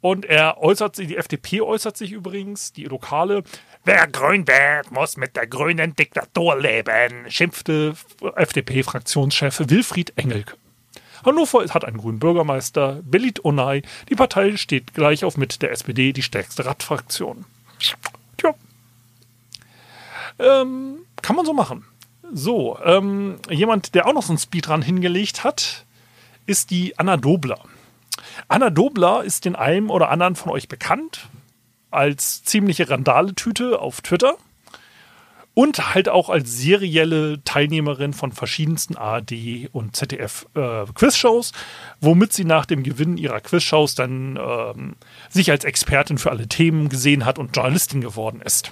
Und 0.01 0.27
er 0.27 0.59
äußert 0.59 0.95
sich, 0.95 1.09
die 1.09 1.17
FDP 1.17 1.61
äußert 1.61 1.97
sich 1.97 2.13
übrigens, 2.13 2.73
die 2.73 2.85
Lokale. 2.85 3.43
Wer 3.85 4.07
grün 4.07 4.47
wird, 4.47 4.91
muss 4.93 5.17
mit 5.17 5.35
der 5.35 5.47
grünen 5.47 5.97
Diktatur 5.97 6.59
leben, 6.59 7.29
schimpfte 7.29 7.95
FDP-Fraktionschef 8.37 9.61
Wilfried 9.69 10.13
Engelke. 10.17 10.55
Hannover 11.25 11.65
hat 11.75 11.85
einen 11.85 11.99
grünen 11.99 12.21
Bürgermeister, 12.21 13.01
Belit 13.03 13.45
Onay. 13.45 13.83
Die 14.09 14.15
Partei 14.15 14.57
steht 14.57 14.95
gleich 14.95 15.25
auf 15.25 15.37
mit 15.37 15.63
der 15.63 15.73
SPD, 15.73 16.13
die 16.13 16.23
stärkste 16.23 16.65
Radfraktion. 16.65 17.45
Tja. 18.37 18.55
Ähm, 20.39 20.99
kann 21.23 21.35
man 21.35 21.45
so 21.45 21.53
machen. 21.53 21.85
So, 22.33 22.79
ähm, 22.85 23.41
jemand, 23.51 23.95
der 23.95 24.07
auch 24.07 24.13
noch 24.13 24.23
so 24.23 24.33
einen 24.33 24.39
Speedrun 24.39 24.83
hingelegt 24.83 25.43
hat, 25.43 25.85
ist 26.47 26.71
die 26.71 26.97
Anna 26.99 27.17
Dobler. 27.17 27.59
Anna 28.49 28.71
Dobler 28.71 29.25
ist 29.25 29.45
den 29.45 29.57
einem 29.57 29.91
oder 29.91 30.11
anderen 30.11 30.37
von 30.37 30.53
euch 30.53 30.69
bekannt 30.69 31.29
als 31.91 32.45
ziemliche 32.45 32.91
Randaletüte 32.91 33.79
auf 33.81 34.01
Twitter. 34.01 34.37
und 35.55 35.93
halt 35.93 36.09
auch 36.09 36.31
als 36.31 36.57
serielle 36.57 37.43
Teilnehmerin 37.43 38.13
von 38.13 38.31
verschiedensten 38.31 38.97
ARD 38.97 39.69
und 39.73 39.97
ZDF 39.97 40.47
äh, 40.55 40.85
Quizshows, 40.95 41.51
womit 42.01 42.33
sie 42.33 42.45
nach 42.45 42.65
dem 42.65 42.85
Gewinn 42.85 43.17
ihrer 43.17 43.41
Quizshows 43.41 43.97
dann 43.97 44.39
ähm, 44.41 44.95
sich 45.29 45.51
als 45.51 45.65
Expertin 45.65 46.19
für 46.19 46.31
alle 46.31 46.47
Themen 46.47 46.89
gesehen 46.89 47.25
hat 47.25 47.41
und 47.41 47.57
Journalistin 47.57 48.01
geworden 48.01 48.41
ist. 48.41 48.71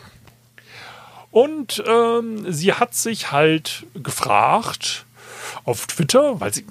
Und 1.33 1.83
ähm, 1.89 2.51
sie 2.53 2.73
hat 2.73 2.95
sich 2.95 3.33
halt 3.33 3.85
gefragt 3.95 5.07
auf 5.65 5.89
Twitter, 5.89 6.41
weil 6.41 6.55
sie, 6.55 6.67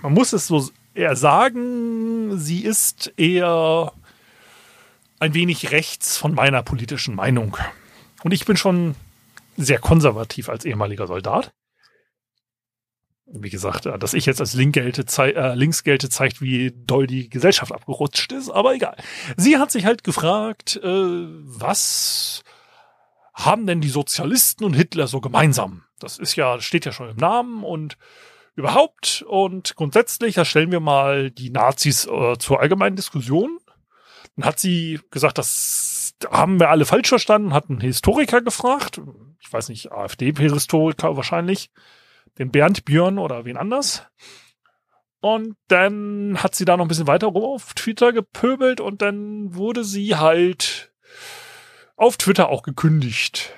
man 0.00 0.14
muss 0.14 0.32
es 0.32 0.46
so 0.46 0.66
eher 0.94 1.16
sagen, 1.16 2.38
sie 2.38 2.64
ist 2.64 3.12
eher 3.16 3.92
ein 5.20 5.34
wenig 5.34 5.70
rechts 5.72 6.16
von 6.16 6.34
meiner 6.34 6.62
politischen 6.62 7.14
Meinung. 7.14 7.56
Und 8.22 8.32
ich 8.32 8.44
bin 8.44 8.56
schon 8.56 8.94
sehr 9.56 9.78
konservativ 9.78 10.48
als 10.48 10.64
ehemaliger 10.64 11.06
Soldat. 11.06 11.52
Wie 13.30 13.50
gesagt, 13.50 13.86
äh, 13.86 13.98
dass 13.98 14.14
ich 14.14 14.26
jetzt 14.26 14.40
als 14.40 14.54
Link 14.54 14.74
gelte, 14.74 15.04
äh, 15.22 15.54
links 15.54 15.84
gelte, 15.84 16.08
zeigt, 16.08 16.40
wie 16.40 16.72
doll 16.74 17.06
die 17.06 17.28
Gesellschaft 17.28 17.72
abgerutscht 17.72 18.32
ist, 18.32 18.48
aber 18.48 18.74
egal. 18.74 18.96
Sie 19.36 19.58
hat 19.58 19.70
sich 19.70 19.84
halt 19.84 20.02
gefragt, 20.02 20.80
äh, 20.82 20.86
was 20.86 22.42
haben 23.34 23.66
denn 23.66 23.80
die 23.80 23.90
Sozialisten 23.90 24.64
und 24.64 24.74
Hitler 24.74 25.08
so 25.08 25.20
gemeinsam? 25.20 25.84
Das 25.98 26.18
ist 26.18 26.36
ja, 26.36 26.60
steht 26.60 26.86
ja 26.86 26.92
schon 26.92 27.10
im 27.10 27.16
Namen 27.16 27.64
und 27.64 27.98
überhaupt 28.58 29.24
und 29.26 29.76
grundsätzlich, 29.76 30.34
da 30.34 30.44
stellen 30.44 30.72
wir 30.72 30.80
mal 30.80 31.30
die 31.30 31.50
Nazis 31.50 32.06
äh, 32.06 32.36
zur 32.38 32.60
allgemeinen 32.60 32.96
Diskussion. 32.96 33.58
Dann 34.36 34.44
hat 34.44 34.58
sie 34.58 35.00
gesagt, 35.10 35.38
das 35.38 36.14
haben 36.30 36.58
wir 36.58 36.68
alle 36.68 36.84
falsch 36.84 37.08
verstanden, 37.08 37.54
hat 37.54 37.70
einen 37.70 37.80
Historiker 37.80 38.42
gefragt, 38.42 39.00
ich 39.40 39.52
weiß 39.52 39.68
nicht, 39.68 39.92
AfD-Historiker 39.92 41.16
wahrscheinlich, 41.16 41.70
den 42.38 42.50
Bernd 42.50 42.84
Björn 42.84 43.18
oder 43.18 43.44
wen 43.44 43.56
anders. 43.56 44.06
Und 45.20 45.56
dann 45.68 46.42
hat 46.42 46.54
sie 46.54 46.64
da 46.64 46.76
noch 46.76 46.84
ein 46.84 46.88
bisschen 46.88 47.06
weiter 47.06 47.28
rum 47.28 47.44
auf 47.44 47.74
Twitter 47.74 48.12
gepöbelt 48.12 48.80
und 48.80 49.02
dann 49.02 49.54
wurde 49.54 49.84
sie 49.84 50.16
halt 50.16 50.92
auf 51.96 52.16
Twitter 52.16 52.48
auch 52.48 52.62
gekündigt. 52.62 53.52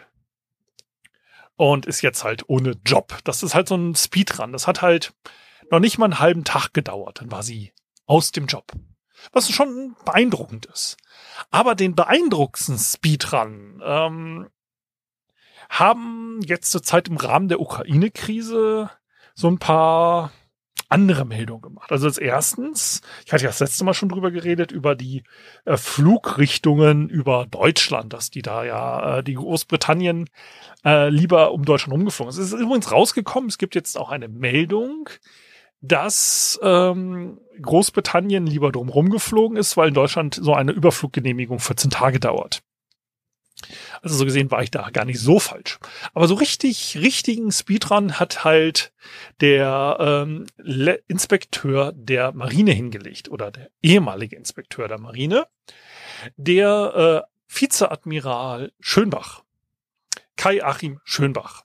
Und 1.61 1.85
ist 1.85 2.01
jetzt 2.01 2.25
halt 2.25 2.49
ohne 2.49 2.71
Job. 2.87 3.19
Das 3.25 3.43
ist 3.43 3.55
halt 3.55 3.69
so 3.69 3.75
ein 3.75 3.95
Speedrun. 3.95 4.51
Das 4.55 4.67
hat 4.67 4.81
halt 4.81 5.13
noch 5.71 5.79
nicht 5.79 5.99
mal 5.99 6.07
einen 6.07 6.19
halben 6.19 6.43
Tag 6.43 6.73
gedauert. 6.73 7.21
Dann 7.21 7.31
war 7.31 7.43
sie 7.43 7.75
aus 8.07 8.33
dem 8.33 8.47
Job. 8.47 8.73
Was 9.33 9.51
schon 9.51 9.95
beeindruckend 10.07 10.65
ist. 10.65 10.97
Aber 11.51 11.75
den 11.75 11.95
beeindruckendsten 11.95 12.79
Speedrun 12.79 13.83
ähm, 13.85 14.49
haben 15.69 16.41
jetzt 16.47 16.71
zur 16.71 16.83
Zeit 16.83 17.09
im 17.09 17.19
Rahmen 17.19 17.49
der 17.49 17.61
Ukraine-Krise 17.61 18.89
so 19.35 19.49
ein 19.49 19.59
paar 19.59 20.33
andere 20.91 21.25
Meldungen 21.25 21.63
gemacht. 21.63 21.93
Also 21.93 22.07
als 22.07 22.19
erstens, 22.19 23.01
ich 23.25 23.33
hatte 23.33 23.45
ja 23.45 23.51
das 23.51 23.61
letzte 23.61 23.85
Mal 23.85 23.95
schon 23.95 24.09
drüber 24.09 24.31
geredet, 24.31 24.73
über 24.73 24.95
die 24.95 25.23
äh, 25.65 25.77
Flugrichtungen 25.77 27.09
über 27.09 27.47
Deutschland, 27.51 28.13
dass 28.13 28.31
die 28.31 28.43
da 28.43 28.65
ja, 28.65 29.19
äh, 29.19 29.25
die 29.25 29.35
Großbritannien 29.35 30.29
äh, 30.85 31.09
lieber 31.09 31.53
um 31.53 31.65
Deutschland 31.65 31.95
rumgeflogen 31.95 32.31
ist. 32.31 32.39
Es 32.39 32.53
ist 32.53 32.61
übrigens 32.61 32.91
rausgekommen, 32.91 33.49
es 33.49 33.59
gibt 33.59 33.75
jetzt 33.75 33.97
auch 33.97 34.11
eine 34.11 34.29
Meldung, 34.29 35.09
dass 35.81 36.59
ähm, 36.63 37.41
Großbritannien 37.63 38.47
lieber 38.47 38.73
drum 38.73 38.89
rumgeflogen 38.89 39.57
ist, 39.57 39.77
weil 39.77 39.89
in 39.89 39.95
Deutschland 39.95 40.35
so 40.35 40.55
eine 40.55 40.73
Überfluggenehmigung 40.73 41.61
14 41.61 41.91
Tage 41.91 42.21
dauert. 42.21 42.63
Also 44.03 44.17
so 44.17 44.25
gesehen 44.25 44.51
war 44.51 44.63
ich 44.63 44.71
da 44.71 44.91
gar 44.91 45.05
nicht 45.05 45.21
so 45.21 45.39
falsch. 45.39 45.79
Aber 46.15 46.29
so 46.29 46.35
richtig, 46.35 46.97
richtigen 47.01 47.53
Speedrun 47.53 48.19
hat 48.19 48.45
halt 48.45 48.93
der 49.41 49.97
ähm, 50.01 50.47
Inspekteur 51.09 51.93
der 51.95 52.33
Marine 52.33 52.73
hingelegt 52.73 53.31
oder 53.31 53.51
der 53.51 53.71
ehemalige 53.83 54.37
Inspekteur 54.37 54.89
der 54.89 55.01
Marine, 55.01 55.47
der 56.37 57.25
äh, 57.27 57.31
Vizeadmiral 57.49 58.73
Schönbach, 58.81 59.43
Kai 60.37 60.65
Achim 60.65 61.01
Schönbach. 61.05 61.65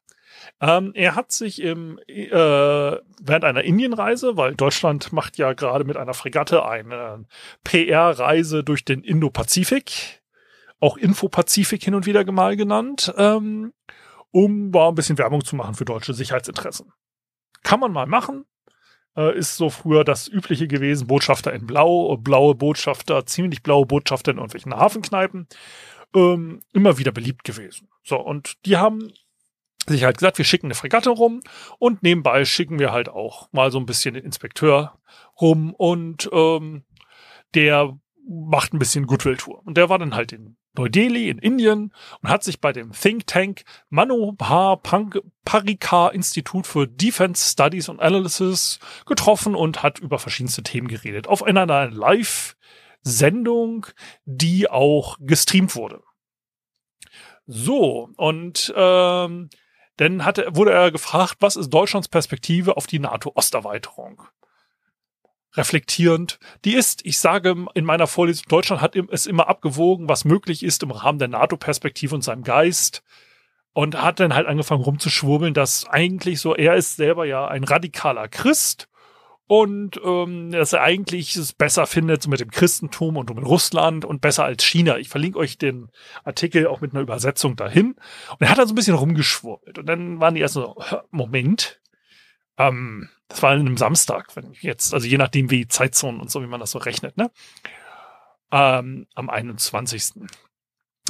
Ähm, 0.61 0.91
er 0.95 1.15
hat 1.15 1.31
sich 1.31 1.61
im, 1.61 1.99
äh, 2.07 2.31
während 2.31 3.43
einer 3.43 3.63
Indienreise, 3.63 4.37
weil 4.37 4.55
Deutschland 4.55 5.11
macht 5.11 5.37
ja 5.37 5.53
gerade 5.53 5.83
mit 5.83 5.97
einer 5.97 6.13
Fregatte 6.13 6.65
eine 6.65 7.25
PR-Reise 7.63 8.63
durch 8.63 8.85
den 8.85 9.03
Indo-Pazifik, 9.03 10.21
auch 10.79 10.97
Info-Pazifik 10.97 11.83
hin 11.83 11.95
und 11.95 12.05
wieder 12.05 12.29
mal 12.31 12.55
genannt, 12.55 13.13
ähm, 13.17 13.73
um 14.31 14.69
mal 14.71 14.89
ein 14.89 14.95
bisschen 14.95 15.17
Werbung 15.17 15.43
zu 15.43 15.55
machen 15.55 15.75
für 15.75 15.85
deutsche 15.85 16.13
Sicherheitsinteressen. 16.13 16.91
Kann 17.63 17.79
man 17.79 17.91
mal 17.91 18.05
machen. 18.05 18.45
Äh, 19.15 19.37
ist 19.37 19.55
so 19.55 19.69
früher 19.69 20.03
das 20.03 20.27
Übliche 20.27 20.67
gewesen, 20.67 21.07
Botschafter 21.07 21.53
in 21.53 21.65
Blau, 21.65 22.17
blaue 22.17 22.53
Botschafter, 22.53 23.25
ziemlich 23.25 23.63
blaue 23.63 23.85
Botschafter 23.85 24.31
in 24.31 24.37
irgendwelchen 24.37 24.75
Hafenkneipen. 24.75 25.47
Ähm, 26.13 26.61
immer 26.73 26.97
wieder 26.97 27.11
beliebt 27.11 27.43
gewesen. 27.43 27.87
So, 28.03 28.17
und 28.17 28.65
die 28.65 28.77
haben 28.77 29.11
sich 29.87 30.03
halt 30.03 30.17
gesagt, 30.17 30.37
wir 30.37 30.45
schicken 30.45 30.67
eine 30.67 30.75
Fregatte 30.75 31.11
rum 31.11 31.41
und 31.79 32.03
nebenbei 32.03 32.43
schicken 32.45 32.79
wir 32.79 32.91
halt 32.91 33.07
auch 33.09 33.51
mal 33.51 33.71
so 33.71 33.79
ein 33.79 33.85
bisschen 33.85 34.15
den 34.15 34.25
Inspekteur 34.25 34.97
rum 35.39 35.73
und 35.73 36.29
ähm, 36.33 36.83
der 37.53 37.97
macht 38.27 38.73
ein 38.73 38.79
bisschen 38.79 39.05
Goodwill-Tour. 39.05 39.61
Und 39.65 39.77
der 39.77 39.89
war 39.89 39.99
dann 39.99 40.15
halt 40.15 40.31
in 40.33 40.57
Neu-Delhi 40.77 41.29
in 41.29 41.37
Indien 41.37 41.93
und 42.21 42.29
hat 42.29 42.43
sich 42.43 42.61
bei 42.61 42.71
dem 42.71 42.91
Think 42.91 43.27
Tank 43.27 43.63
Manohar 43.89 44.81
Parikar 45.45 46.13
Institut 46.13 46.67
für 46.67 46.87
Defense 46.87 47.51
Studies 47.51 47.89
and 47.89 47.99
Analysis 47.99 48.79
getroffen 49.05 49.55
und 49.55 49.83
hat 49.83 49.99
über 49.99 50.19
verschiedenste 50.19 50.63
Themen 50.63 50.87
geredet. 50.87 51.27
Auf 51.27 51.43
einer 51.43 51.65
Live-Sendung, 51.89 53.87
die 54.25 54.69
auch 54.69 55.17
gestreamt 55.19 55.75
wurde. 55.75 56.01
So, 57.47 58.09
und 58.17 58.73
ähm, 58.75 59.49
dann 59.97 60.25
hat 60.25 60.39
er, 60.39 60.55
wurde 60.55 60.71
er 60.71 60.91
gefragt, 60.91 61.37
was 61.39 61.55
ist 61.55 61.69
Deutschlands 61.69 62.07
Perspektive 62.07 62.75
auf 62.75 62.87
die 62.87 62.99
NATO-Osterweiterung? 62.99 64.23
Reflektierend. 65.55 66.39
Die 66.63 66.75
ist, 66.75 67.05
ich 67.05 67.19
sage 67.19 67.65
in 67.73 67.85
meiner 67.85 68.07
Vorlesung, 68.07 68.45
Deutschland 68.49 68.81
hat 68.81 68.95
es 68.95 69.25
immer 69.25 69.47
abgewogen, 69.47 70.09
was 70.09 70.25
möglich 70.25 70.63
ist 70.63 70.83
im 70.83 70.91
Rahmen 70.91 71.19
der 71.19 71.27
NATO-Perspektive 71.27 72.15
und 72.15 72.23
seinem 72.23 72.43
Geist. 72.43 73.03
Und 73.73 74.01
hat 74.01 74.21
dann 74.21 74.33
halt 74.33 74.47
angefangen 74.47 74.83
rumzuschwurbeln, 74.83 75.53
dass 75.53 75.85
eigentlich 75.85 76.39
so, 76.39 76.55
er 76.55 76.75
ist 76.75 76.95
selber 76.95 77.25
ja 77.25 77.45
ein 77.45 77.65
radikaler 77.65 78.29
Christ 78.29 78.87
und 79.47 79.99
ähm, 80.03 80.51
dass 80.51 80.73
er 80.73 80.81
eigentlich 80.81 81.35
es 81.35 81.53
besser 81.53 81.85
findet 81.85 82.23
so 82.23 82.29
mit 82.29 82.39
dem 82.39 82.49
Christentum 82.49 83.15
und 83.17 83.33
mit 83.33 83.45
Russland 83.45 84.03
und 84.03 84.21
besser 84.21 84.43
als 84.43 84.63
China. 84.63 84.97
Ich 84.97 85.09
verlinke 85.09 85.37
euch 85.37 85.57
den 85.57 85.89
Artikel 86.23 86.67
auch 86.67 86.81
mit 86.81 86.93
einer 86.93 87.01
Übersetzung 87.01 87.55
dahin. 87.55 87.95
Und 88.31 88.41
er 88.41 88.49
hat 88.49 88.57
dann 88.57 88.67
so 88.67 88.73
ein 88.73 88.75
bisschen 88.75 88.95
rumgeschwurbelt. 88.95 89.77
Und 89.77 89.85
dann 89.85 90.19
waren 90.19 90.33
die 90.33 90.41
erst 90.41 90.55
so, 90.55 90.81
Moment, 91.11 91.79
ähm, 92.57 93.09
das 93.27 93.41
war 93.41 93.51
an 93.51 93.59
einem 93.59 93.77
Samstag, 93.77 94.35
wenn 94.35 94.51
ich 94.51 94.61
jetzt, 94.61 94.93
also 94.93 95.07
je 95.07 95.17
nachdem 95.17 95.49
wie 95.49 95.67
Zeitzonen 95.67 96.21
und 96.21 96.29
so, 96.29 96.41
wie 96.41 96.47
man 96.47 96.59
das 96.59 96.71
so 96.71 96.79
rechnet, 96.79 97.17
ne? 97.17 97.31
Ähm, 98.51 99.07
am 99.15 99.29
21. 99.29 100.13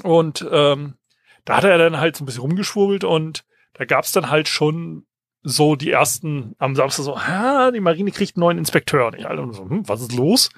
Und 0.03 0.47
ähm, 0.49 0.95
da 1.43 1.57
hat 1.57 1.63
er 1.63 1.77
dann 1.77 1.97
halt 1.97 2.15
so 2.15 2.23
ein 2.23 2.25
bisschen 2.25 2.41
rumgeschwurbelt 2.41 3.03
und 3.03 3.45
da 3.73 3.85
gab 3.85 4.05
es 4.05 4.11
dann 4.11 4.29
halt 4.29 4.47
schon 4.47 5.05
so 5.43 5.75
die 5.75 5.91
ersten 5.91 6.55
am 6.57 6.75
Samstag 6.75 7.03
so, 7.03 7.21
ha, 7.21 7.71
die 7.71 7.79
Marine 7.79 8.11
kriegt 8.11 8.35
einen 8.35 8.41
neuen 8.41 8.57
Inspekteur. 8.57 9.07
Und 9.07 9.15
ich 9.15 9.27
alle 9.27 9.53
so, 9.53 9.69
hm, 9.69 9.87
was 9.87 10.01
ist 10.01 10.13
los? 10.13 10.49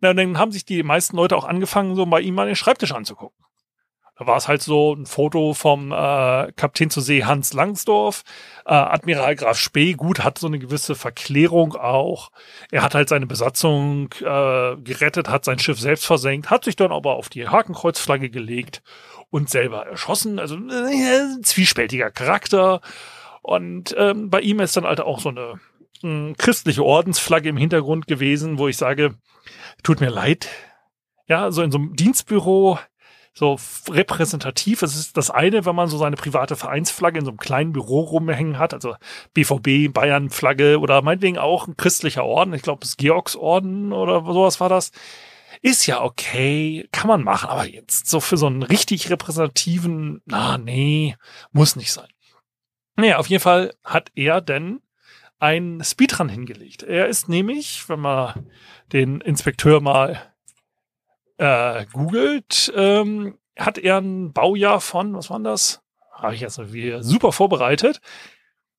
Na, 0.00 0.10
und 0.10 0.16
dann 0.16 0.38
haben 0.38 0.52
sich 0.52 0.64
die 0.64 0.82
meisten 0.84 1.16
Leute 1.16 1.36
auch 1.36 1.44
angefangen, 1.44 1.96
so 1.96 2.06
bei 2.06 2.20
ihm 2.20 2.34
mal 2.34 2.46
den 2.46 2.54
Schreibtisch 2.54 2.92
anzugucken. 2.92 3.44
Da 4.18 4.26
war 4.26 4.36
es 4.36 4.48
halt 4.48 4.62
so 4.62 4.94
ein 4.94 5.06
Foto 5.06 5.54
vom 5.54 5.92
äh, 5.92 6.50
Kapitän 6.56 6.90
zur 6.90 7.04
See 7.04 7.24
Hans 7.24 7.52
Langsdorff. 7.52 8.24
Äh, 8.66 8.72
Admiral 8.74 9.36
Graf 9.36 9.56
Spee, 9.58 9.92
gut, 9.92 10.24
hat 10.24 10.38
so 10.38 10.48
eine 10.48 10.58
gewisse 10.58 10.96
Verklärung 10.96 11.76
auch. 11.76 12.32
Er 12.72 12.82
hat 12.82 12.96
halt 12.96 13.08
seine 13.08 13.26
Besatzung 13.26 14.12
äh, 14.20 14.76
gerettet, 14.76 15.28
hat 15.28 15.44
sein 15.44 15.60
Schiff 15.60 15.78
selbst 15.78 16.04
versenkt, 16.04 16.50
hat 16.50 16.64
sich 16.64 16.74
dann 16.74 16.90
aber 16.90 17.14
auf 17.14 17.28
die 17.28 17.46
Hakenkreuzflagge 17.46 18.28
gelegt 18.28 18.82
und 19.30 19.50
selber 19.50 19.86
erschossen. 19.86 20.40
Also 20.40 20.56
äh, 20.56 21.40
zwiespältiger 21.42 22.10
Charakter. 22.10 22.80
Und 23.42 23.94
ähm, 23.96 24.30
bei 24.30 24.40
ihm 24.40 24.58
ist 24.58 24.76
dann 24.76 24.84
halt 24.84 25.00
auch 25.00 25.20
so 25.20 25.28
eine 25.28 25.60
äh, 26.02 26.34
christliche 26.34 26.84
Ordensflagge 26.84 27.50
im 27.50 27.56
Hintergrund 27.56 28.08
gewesen, 28.08 28.58
wo 28.58 28.66
ich 28.66 28.78
sage, 28.78 29.14
tut 29.84 30.00
mir 30.00 30.10
leid. 30.10 30.48
Ja, 31.28 31.52
so 31.52 31.62
in 31.62 31.70
so 31.70 31.78
einem 31.78 31.94
Dienstbüro 31.94 32.80
so 33.38 33.56
repräsentativ. 33.88 34.82
Es 34.82 34.96
ist 34.96 35.16
das 35.16 35.30
eine, 35.30 35.64
wenn 35.64 35.76
man 35.76 35.88
so 35.88 35.96
seine 35.96 36.16
private 36.16 36.56
Vereinsflagge 36.56 37.20
in 37.20 37.24
so 37.24 37.30
einem 37.30 37.38
kleinen 37.38 37.72
Büro 37.72 38.00
rumhängen 38.00 38.58
hat, 38.58 38.74
also 38.74 38.96
BVB, 39.32 39.92
Bayern-Flagge 39.92 40.80
oder 40.80 41.02
meinetwegen 41.02 41.38
auch 41.38 41.68
ein 41.68 41.76
christlicher 41.76 42.24
Orden. 42.24 42.52
Ich 42.52 42.62
glaube, 42.62 42.80
das 42.80 42.96
Georgsorden 42.96 43.92
oder 43.92 44.24
sowas 44.24 44.58
war 44.60 44.68
das. 44.68 44.90
ist 45.62 45.86
ja 45.86 46.02
okay, 46.02 46.88
kann 46.92 47.08
man 47.08 47.22
machen, 47.22 47.48
aber 47.48 47.66
jetzt 47.66 48.08
so 48.08 48.20
für 48.20 48.36
so 48.36 48.46
einen 48.46 48.62
richtig 48.62 49.10
repräsentativen, 49.10 50.20
na, 50.26 50.58
nee, 50.58 51.16
muss 51.52 51.76
nicht 51.76 51.92
sein. 51.92 52.08
Naja, 52.96 53.18
auf 53.18 53.28
jeden 53.28 53.42
Fall 53.42 53.74
hat 53.84 54.10
er 54.16 54.40
denn 54.40 54.80
ein 55.38 55.80
Speedrun 55.84 56.28
hingelegt. 56.28 56.82
Er 56.82 57.06
ist 57.06 57.28
nämlich, 57.28 57.88
wenn 57.88 58.00
man 58.00 58.50
den 58.92 59.20
Inspekteur 59.20 59.80
mal 59.80 60.20
äh, 61.38 61.86
googelt, 61.92 62.72
ähm, 62.76 63.38
hat 63.56 63.78
er 63.78 63.98
ein 63.98 64.32
Baujahr 64.32 64.80
von, 64.80 65.14
was 65.14 65.30
war 65.30 65.40
das? 65.40 65.82
Habe 66.12 66.34
ich 66.34 66.40
jetzt 66.40 66.72
wieder 66.72 67.02
super 67.02 67.32
vorbereitet. 67.32 68.00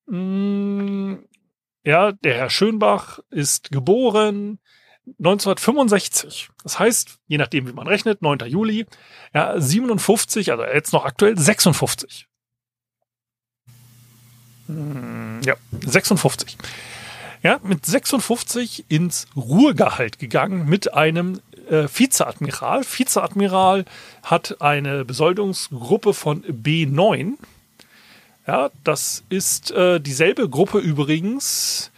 Mm, 0.06 1.16
ja, 1.84 2.12
der 2.12 2.36
Herr 2.36 2.50
Schönbach 2.50 3.20
ist 3.30 3.72
geboren 3.72 4.60
1965. 5.18 6.50
Das 6.64 6.80
heißt, 6.80 7.20
je 7.28 7.38
nachdem, 7.38 7.68
wie 7.68 7.74
man 7.74 7.88
rechnet, 7.88 8.22
9. 8.22 8.40
Juli, 8.48 8.86
ja, 9.34 9.60
57, 9.60 10.52
also 10.52 10.64
jetzt 10.64 10.94
noch 10.94 11.06
aktuell 11.06 11.38
56. 11.38 12.28
Mm, 14.68 15.40
ja, 15.44 15.56
56. 15.86 16.58
Ja, 17.42 17.60
mit 17.64 17.86
56 17.86 18.86
ins 18.90 19.28
Ruhegehalt 19.36 20.20
gegangen 20.20 20.68
mit 20.68 20.94
einem 20.94 21.40
äh, 21.70 21.88
Vizeadmiral. 21.94 22.84
Vizeadmiral 22.84 23.86
hat 24.24 24.62
eine 24.62 25.06
Besoldungsgruppe 25.06 26.14
von 26.14 26.44
B9. 26.44 27.34
Ja, 28.48 28.72
das 28.84 29.24
ist 29.30 29.72
äh, 29.72 30.00
dieselbe 30.00 30.50
Gruppe 30.50 30.80
übrigens, 30.80 31.92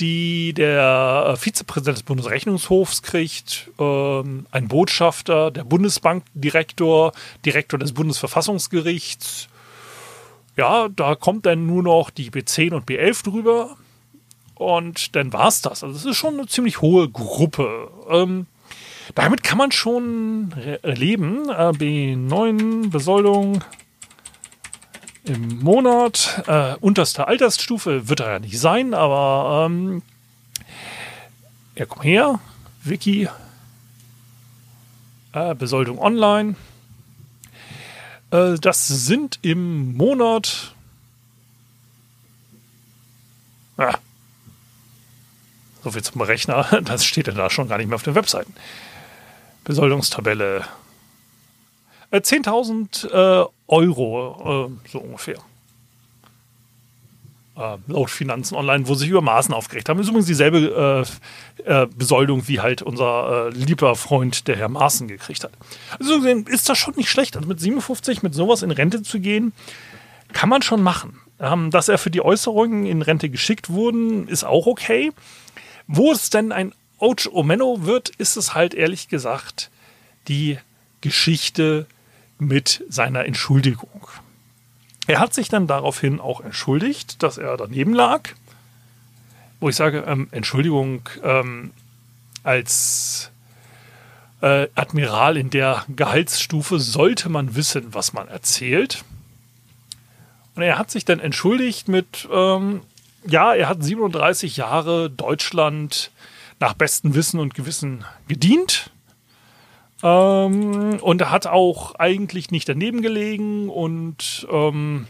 die 0.00 0.52
der 0.52 1.26
äh, 1.28 1.36
Vizepräsident 1.36 1.98
des 1.98 2.02
Bundesrechnungshofs 2.02 3.02
kriegt, 3.02 3.70
ähm, 3.78 4.46
ein 4.50 4.68
Botschafter, 4.68 5.50
der 5.50 5.64
Bundesbankdirektor, 5.64 7.12
Direktor 7.44 7.78
des 7.78 7.92
Bundesverfassungsgerichts. 7.92 9.48
Ja, 10.56 10.88
da 10.88 11.14
kommt 11.14 11.46
dann 11.46 11.66
nur 11.66 11.82
noch 11.82 12.10
die 12.10 12.30
B10 12.30 12.74
und 12.74 12.88
B11 12.88 13.24
drüber. 13.24 13.76
Und 14.54 15.16
dann 15.16 15.32
war's 15.32 15.62
das. 15.62 15.82
Also 15.82 15.96
es 15.96 16.04
ist 16.04 16.16
schon 16.16 16.34
eine 16.34 16.46
ziemlich 16.46 16.80
hohe 16.80 17.08
Gruppe. 17.08 17.90
Ähm, 18.08 18.46
damit 19.14 19.42
kann 19.42 19.58
man 19.58 19.72
schon 19.72 20.54
leben. 20.82 21.48
Äh, 21.48 21.72
B9 21.72 22.90
Besoldung 22.90 23.62
im 25.24 25.60
Monat. 25.60 26.42
Äh, 26.46 26.74
unterste 26.80 27.26
Altersstufe 27.28 28.08
wird 28.08 28.20
er 28.20 28.32
ja 28.32 28.38
nicht 28.38 28.58
sein, 28.58 28.94
aber 28.94 29.66
ähm, 29.66 30.02
ja, 31.76 31.86
komm 31.86 32.02
her. 32.02 32.40
Wiki. 32.82 33.28
Äh, 35.32 35.54
Besoldung 35.54 35.98
online. 35.98 36.54
Äh, 38.30 38.54
das 38.60 38.86
sind 38.86 39.38
im 39.42 39.96
Monat. 39.96 40.74
Ah, 43.76 43.98
so 45.82 45.90
viel 45.90 46.02
zum 46.02 46.20
Rechner. 46.20 46.66
Das 46.84 47.04
steht 47.04 47.26
ja 47.26 47.32
da 47.32 47.50
schon 47.50 47.68
gar 47.68 47.78
nicht 47.78 47.88
mehr 47.88 47.96
auf 47.96 48.02
den 48.02 48.14
Webseiten. 48.14 48.54
Besoldungstabelle. 49.64 50.64
10.000 52.12 53.10
äh, 53.10 53.42
äh, 53.42 53.46
Euro, 53.66 54.68
äh, 54.68 54.88
so 54.90 54.98
ungefähr. 55.00 55.38
Äh, 57.56 57.76
laut 57.86 58.10
Finanzen 58.10 58.56
Online, 58.56 58.86
wo 58.86 58.94
sich 58.94 59.08
über 59.08 59.20
Maßen 59.20 59.54
aufgeregt 59.54 59.88
haben. 59.88 59.98
Ist 60.00 60.08
übrigens 60.08 60.26
dieselbe 60.26 61.06
äh, 61.66 61.82
äh, 61.82 61.86
Besoldung, 61.86 62.46
wie 62.46 62.60
halt 62.60 62.82
unser 62.82 63.50
lieber 63.50 63.96
Freund, 63.96 64.48
der 64.48 64.56
Herr 64.56 64.68
Maaßen, 64.68 65.08
gekriegt 65.08 65.44
hat. 65.44 65.52
Also 65.98 66.24
ist 66.24 66.68
das 66.68 66.78
schon 66.78 66.94
nicht 66.96 67.10
schlecht. 67.10 67.36
Also 67.36 67.48
mit 67.48 67.60
57 67.60 68.22
mit 68.22 68.34
sowas 68.34 68.62
in 68.62 68.70
Rente 68.70 69.02
zu 69.02 69.18
gehen, 69.18 69.52
kann 70.32 70.48
man 70.48 70.62
schon 70.62 70.82
machen. 70.82 71.20
Ähm, 71.40 71.70
dass 71.70 71.88
er 71.88 71.98
für 71.98 72.10
die 72.10 72.20
Äußerungen 72.20 72.86
in 72.86 73.02
Rente 73.02 73.28
geschickt 73.28 73.68
wurden, 73.70 74.28
ist 74.28 74.44
auch 74.44 74.66
okay. 74.66 75.12
Wo 75.86 76.12
es 76.12 76.30
denn 76.30 76.52
ein 76.52 76.72
Ouch 77.04 77.30
Omeno 77.30 77.84
wird, 77.84 78.08
ist 78.08 78.36
es 78.38 78.54
halt 78.54 78.72
ehrlich 78.72 79.08
gesagt 79.08 79.70
die 80.26 80.58
Geschichte 81.02 81.84
mit 82.38 82.82
seiner 82.88 83.26
Entschuldigung. 83.26 84.08
Er 85.06 85.20
hat 85.20 85.34
sich 85.34 85.50
dann 85.50 85.66
daraufhin 85.66 86.18
auch 86.18 86.40
entschuldigt, 86.40 87.22
dass 87.22 87.36
er 87.36 87.58
daneben 87.58 87.92
lag. 87.92 88.30
Wo 89.60 89.68
ich 89.68 89.76
sage, 89.76 90.04
ähm, 90.06 90.28
Entschuldigung, 90.30 91.02
ähm, 91.22 91.72
als 92.42 93.30
äh, 94.40 94.68
Admiral 94.74 95.36
in 95.36 95.50
der 95.50 95.84
Gehaltsstufe 95.94 96.80
sollte 96.80 97.28
man 97.28 97.54
wissen, 97.54 97.92
was 97.92 98.14
man 98.14 98.28
erzählt. 98.28 99.04
Und 100.54 100.62
er 100.62 100.78
hat 100.78 100.90
sich 100.90 101.04
dann 101.04 101.20
entschuldigt 101.20 101.86
mit, 101.86 102.26
ähm, 102.32 102.80
ja, 103.26 103.54
er 103.54 103.68
hat 103.68 103.84
37 103.84 104.56
Jahre 104.56 105.10
Deutschland 105.10 106.10
nach 106.60 106.74
bestem 106.74 107.14
Wissen 107.14 107.40
und 107.40 107.54
Gewissen 107.54 108.04
gedient. 108.28 108.90
Ähm, 110.02 110.98
und 111.00 111.20
er 111.20 111.30
hat 111.30 111.46
auch 111.46 111.94
eigentlich 111.96 112.50
nicht 112.50 112.68
daneben 112.68 113.02
gelegen 113.02 113.68
und 113.68 114.46
ähm, 114.50 115.06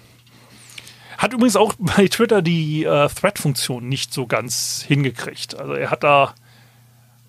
hat 1.19 1.33
übrigens 1.33 1.57
auch 1.57 1.75
bei 1.79 2.09
Twitter 2.09 2.43
die 2.43 2.85
äh, 2.85 3.09
Thread-Funktion 3.09 3.89
nicht 3.89 4.13
so 4.13 4.27
ganz 4.27 4.85
hingekriegt. 4.87 5.59
Also 5.59 5.75
er 5.75 5.91
hat 5.91 6.05
da 6.05 6.35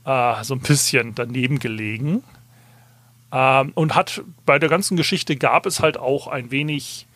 äh, 0.06 0.44
so 0.44 0.54
ein 0.54 0.60
bisschen 0.60 1.16
daneben 1.16 1.60
gelegen. 1.60 2.24
Ähm, 3.32 3.72
und 3.76 3.96
hat 3.96 4.24
bei 4.46 4.60
der 4.60 4.70
ganzen 4.70 4.96
Geschichte 4.96 5.36
gab 5.36 5.66
es 5.66 5.80
halt 5.80 5.98
auch 5.98 6.28
ein 6.28 6.52
wenig 6.52 7.08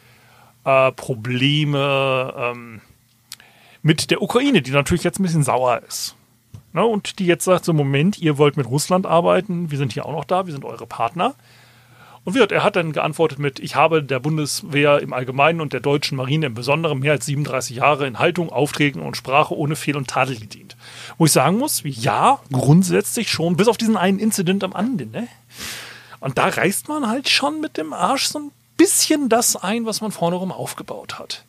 äh, 0.66 0.92
Probleme 0.92 2.34
ähm, 2.36 2.82
mit 3.82 4.12
der 4.12 4.22
Ukraine, 4.22 4.62
die 4.62 4.72
natürlich 4.72 5.04
jetzt 5.04 5.20
ein 5.20 5.24
bisschen 5.24 5.44
sauer 5.44 5.82
ist. 5.88 6.16
Ne, 6.72 6.86
und 6.86 7.20
die 7.20 7.26
jetzt 7.26 7.46
sagt 7.46 7.66
so, 7.66 7.74
Moment, 7.74 8.20
ihr 8.20 8.38
wollt 8.38 8.56
mit 8.56 8.68
Russland 8.68 9.06
arbeiten, 9.06 9.72
wir 9.72 9.78
sind 9.78 9.94
hier 9.94 10.06
auch 10.06 10.12
noch 10.12 10.26
da, 10.26 10.46
wir 10.46 10.54
sind 10.54 10.66
eure 10.66 10.86
Partner. 10.86 11.34
Und 12.26 12.36
wird, 12.36 12.52
er 12.52 12.64
hat 12.64 12.76
dann 12.76 12.92
geantwortet 12.92 13.40
mit, 13.40 13.60
ich 13.60 13.76
habe 13.76 14.04
der 14.04 14.20
Bundeswehr 14.20 15.00
im 15.00 15.14
Allgemeinen 15.14 15.62
und 15.62 15.74
der 15.74 15.80
deutschen 15.80 16.18
Marine 16.18 16.48
im 16.48 16.54
Besonderen 16.54 17.00
mehr 17.00 17.14
als 17.14 17.26
37 17.26 17.78
Jahre 17.78 18.06
in 18.06 18.20
Haltung, 18.20 18.52
Aufträgen 18.52 19.02
und 19.02 19.18
Sprache 19.18 19.56
ohne 19.56 19.76
Fehl 19.76 19.96
und 19.96 20.10
Tadel 20.10 20.38
gedient. 20.38 20.76
Wo 21.18 21.26
ich 21.26 21.32
sagen 21.32 21.58
muss, 21.58 21.82
ja, 21.84 22.40
grundsätzlich 22.52 23.32
schon, 23.32 23.56
bis 23.56 23.68
auf 23.68 23.78
diesen 23.78 23.98
einen 23.98 24.20
Incident 24.20 24.64
am 24.64 24.74
Ende, 24.76 25.06
ne? 25.08 25.28
Und 26.20 26.38
da 26.38 26.50
reißt 26.50 26.90
man 26.90 27.08
halt 27.08 27.30
schon 27.30 27.62
mit 27.62 27.78
dem 27.78 27.94
Arsch 27.94 28.26
so 28.26 28.40
ein 28.40 28.52
bisschen 28.76 29.30
das 29.30 29.56
ein, 29.56 29.86
was 29.86 30.02
man 30.02 30.12
vorne 30.12 30.36
rum 30.36 30.52
aufgebaut 30.52 31.18
hat. 31.18 31.46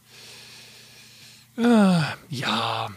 Äh, 1.58 2.00
ja. 2.28 2.88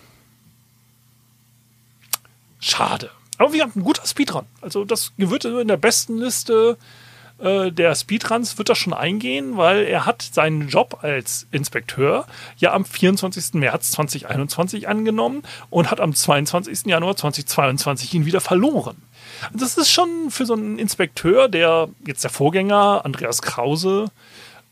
Schade. 2.63 3.09
Aber 3.37 3.51
wir 3.51 3.63
haben 3.63 3.73
ein 3.75 3.83
guter 3.83 4.05
Speedrun. 4.05 4.45
Also 4.61 4.85
das 4.85 5.11
wird 5.17 5.45
in 5.45 5.67
der 5.67 5.77
besten 5.77 6.17
Liste 6.17 6.77
äh, 7.39 7.71
der 7.71 7.95
Speedruns 7.95 8.57
wird 8.57 8.69
das 8.69 8.77
schon 8.77 8.93
eingehen, 8.93 9.57
weil 9.57 9.83
er 9.83 10.05
hat 10.05 10.21
seinen 10.21 10.69
Job 10.69 10.99
als 11.01 11.47
Inspekteur 11.51 12.25
ja 12.57 12.73
am 12.73 12.85
24. 12.85 13.55
März 13.55 13.91
2021 13.91 14.87
angenommen 14.87 15.43
und 15.69 15.91
hat 15.91 15.99
am 15.99 16.13
22. 16.13 16.85
Januar 16.85 17.15
2022 17.15 18.13
ihn 18.13 18.25
wieder 18.25 18.39
verloren. 18.39 18.97
Das 19.51 19.77
ist 19.77 19.91
schon 19.91 20.29
für 20.29 20.45
so 20.45 20.53
einen 20.53 20.79
Inspekteur, 20.79 21.49
der 21.49 21.89
jetzt 22.05 22.23
der 22.23 22.31
Vorgänger 22.31 23.01
Andreas 23.03 23.41
Krause 23.41 24.05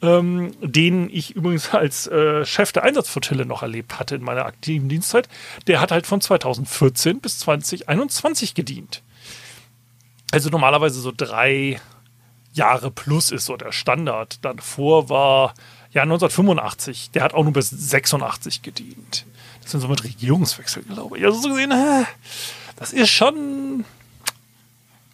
ähm, 0.01 0.53
den 0.61 1.09
ich 1.09 1.35
übrigens 1.35 1.73
als 1.73 2.07
äh, 2.07 2.45
Chef 2.45 2.71
der 2.71 2.83
Einsatzflotille 2.83 3.45
noch 3.45 3.61
erlebt 3.61 3.99
hatte 3.99 4.15
in 4.15 4.23
meiner 4.23 4.45
aktiven 4.45 4.89
Dienstzeit, 4.89 5.29
der 5.67 5.79
hat 5.79 5.91
halt 5.91 6.07
von 6.07 6.21
2014 6.21 7.19
bis 7.19 7.39
2021 7.39 8.53
gedient. 8.55 9.03
Also 10.31 10.49
normalerweise 10.49 10.99
so 10.99 11.11
drei 11.15 11.79
Jahre 12.53 12.91
plus 12.91 13.31
ist 13.31 13.45
so 13.45 13.57
der 13.57 13.71
Standard. 13.71 14.43
Dann 14.43 14.59
vor 14.59 15.09
war 15.09 15.53
ja 15.91 16.03
1985, 16.03 17.11
der 17.11 17.23
hat 17.23 17.33
auch 17.33 17.43
nur 17.43 17.53
bis 17.53 17.69
86 17.69 18.61
gedient. 18.61 19.25
Das 19.61 19.71
sind 19.71 19.81
so 19.81 19.87
mit 19.87 20.03
Regierungswechsel, 20.03 20.83
glaube 20.83 21.17
ich. 21.17 21.25
Also 21.25 21.41
so 21.41 21.49
gesehen, 21.49 21.73
das 22.77 22.93
ist 22.93 23.09
schon, 23.11 23.85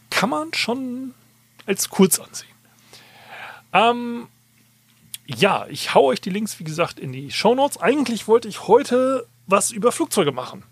kann 0.09 0.29
man 0.29 0.53
schon 0.53 1.13
als 1.65 1.89
kurz 1.89 2.19
ansehen. 2.19 2.47
Ähm, 3.73 4.27
ja, 5.27 5.65
ich 5.69 5.93
hau 5.93 6.05
euch 6.05 6.21
die 6.21 6.29
Links, 6.29 6.59
wie 6.59 6.63
gesagt, 6.63 6.99
in 6.99 7.11
die 7.11 7.31
Show 7.31 7.53
Notes. 7.53 7.77
Eigentlich 7.77 8.27
wollte 8.27 8.47
ich 8.47 8.67
heute 8.67 9.27
was 9.45 9.71
über 9.71 9.91
Flugzeuge 9.91 10.31
machen. 10.31 10.63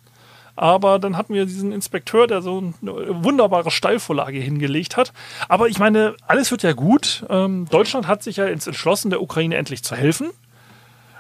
Aber 0.56 1.00
dann 1.00 1.18
hatten 1.18 1.34
wir 1.34 1.46
diesen 1.46 1.74
Inspekteur, 1.74 2.28
der 2.28 2.42
so 2.42 2.74
eine 2.82 3.24
wunderbare 3.24 3.72
Steilvorlage 3.72 4.40
hingelegt 4.40 4.96
hat. 4.96 5.12
Aber 5.50 5.68
ich 5.68 5.80
meine, 5.80 6.16
alles 6.26 6.50
wird 6.52 6.64
ja 6.64 6.72
gut. 6.72 7.26
Ähm, 7.30 7.68
Deutschland 7.70 8.08
hat 8.08 8.24
sich 8.24 8.38
ja 8.38 8.48
jetzt 8.48 8.66
entschlossen, 8.66 9.10
der 9.10 9.22
Ukraine 9.22 9.58
endlich 9.58 9.84
zu 9.84 9.96
helfen. 9.96 10.32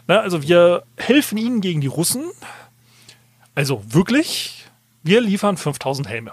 Na, 0.08 0.20
also 0.20 0.42
wir 0.42 0.84
helfen 0.98 1.38
ihnen 1.38 1.60
gegen 1.60 1.82
die 1.82 1.88
Russen. 1.88 2.24
Also 3.56 3.82
wirklich, 3.86 4.66
wir 5.04 5.20
liefern 5.20 5.58
5000 5.58 6.08
Helme. 6.08 6.32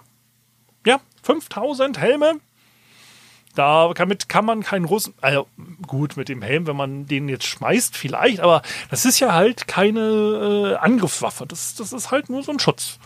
Ja, 0.86 1.00
5000 1.22 1.98
Helme. 1.98 2.34
Damit 3.54 4.28
kann 4.28 4.46
man 4.46 4.62
keinen 4.62 4.86
Russen, 4.86 5.14
also 5.20 5.46
gut, 5.86 6.16
mit 6.16 6.28
dem 6.28 6.40
Helm, 6.40 6.66
wenn 6.66 6.76
man 6.76 7.06
den 7.06 7.28
jetzt 7.28 7.44
schmeißt, 7.44 7.96
vielleicht, 7.96 8.40
aber 8.40 8.62
das 8.90 9.04
ist 9.04 9.20
ja 9.20 9.34
halt 9.34 9.68
keine 9.68 10.00
äh, 10.00 10.76
Angriffswaffe. 10.76 11.46
Das, 11.46 11.74
das 11.74 11.92
ist 11.92 12.10
halt 12.10 12.30
nur 12.30 12.42
so 12.42 12.52
ein 12.52 12.58
Schutz. 12.58 12.98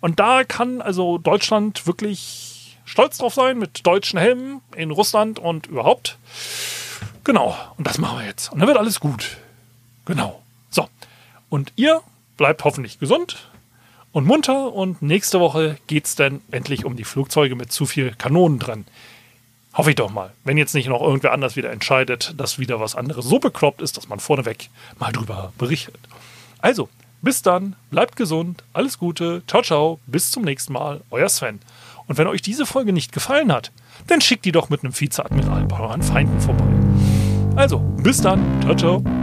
Und 0.00 0.18
da 0.18 0.44
kann 0.44 0.80
also 0.80 1.18
Deutschland 1.18 1.86
wirklich 1.86 2.78
stolz 2.84 3.18
drauf 3.18 3.34
sein 3.34 3.58
mit 3.58 3.86
deutschen 3.86 4.18
Helmen 4.18 4.62
in 4.74 4.90
Russland 4.90 5.38
und 5.38 5.66
überhaupt. 5.66 6.18
Genau, 7.24 7.54
und 7.76 7.86
das 7.86 7.98
machen 7.98 8.18
wir 8.18 8.26
jetzt. 8.26 8.50
Und 8.52 8.60
dann 8.60 8.68
wird 8.68 8.78
alles 8.78 9.00
gut. 9.00 9.36
Genau. 10.06 10.40
So. 10.70 10.88
Und 11.50 11.72
ihr 11.76 12.00
bleibt 12.36 12.64
hoffentlich 12.64 12.98
gesund 12.98 13.50
und 14.12 14.26
munter 14.26 14.72
und 14.72 15.02
nächste 15.02 15.40
Woche 15.40 15.76
geht 15.86 16.06
es 16.06 16.16
dann 16.16 16.40
endlich 16.50 16.84
um 16.84 16.96
die 16.96 17.04
Flugzeuge 17.04 17.54
mit 17.54 17.70
zu 17.70 17.86
viel 17.86 18.12
Kanonen 18.16 18.58
dran. 18.58 18.86
Hoffe 19.72 19.90
ich 19.90 19.96
doch 19.96 20.10
mal. 20.10 20.32
Wenn 20.44 20.56
jetzt 20.56 20.74
nicht 20.74 20.88
noch 20.88 21.00
irgendwer 21.00 21.32
anders 21.32 21.56
wieder 21.56 21.70
entscheidet, 21.70 22.34
dass 22.36 22.58
wieder 22.58 22.80
was 22.80 22.96
anderes 22.96 23.24
so 23.24 23.38
bekloppt 23.38 23.82
ist, 23.82 23.96
dass 23.96 24.08
man 24.08 24.18
vorneweg 24.18 24.68
mal 24.98 25.12
drüber 25.12 25.52
berichtet. 25.58 25.98
Also, 26.58 26.88
bis 27.22 27.42
dann, 27.42 27.76
bleibt 27.90 28.16
gesund, 28.16 28.64
alles 28.72 28.98
Gute, 28.98 29.42
ciao, 29.46 29.62
ciao, 29.62 30.00
bis 30.06 30.30
zum 30.30 30.42
nächsten 30.42 30.72
Mal, 30.72 31.02
euer 31.10 31.28
Sven. 31.28 31.60
Und 32.06 32.18
wenn 32.18 32.26
euch 32.26 32.42
diese 32.42 32.66
Folge 32.66 32.92
nicht 32.92 33.12
gefallen 33.12 33.52
hat, 33.52 33.70
dann 34.06 34.20
schickt 34.20 34.44
die 34.44 34.52
doch 34.52 34.70
mit 34.70 34.82
einem 34.82 34.98
Vizeadmiral 34.98 35.66
bei 35.66 35.78
euren 35.78 36.02
Feinden 36.02 36.40
vorbei. 36.40 36.64
Also, 37.56 37.78
bis 37.78 38.20
dann, 38.20 38.40
ciao, 38.62 38.74
ciao. 38.74 39.19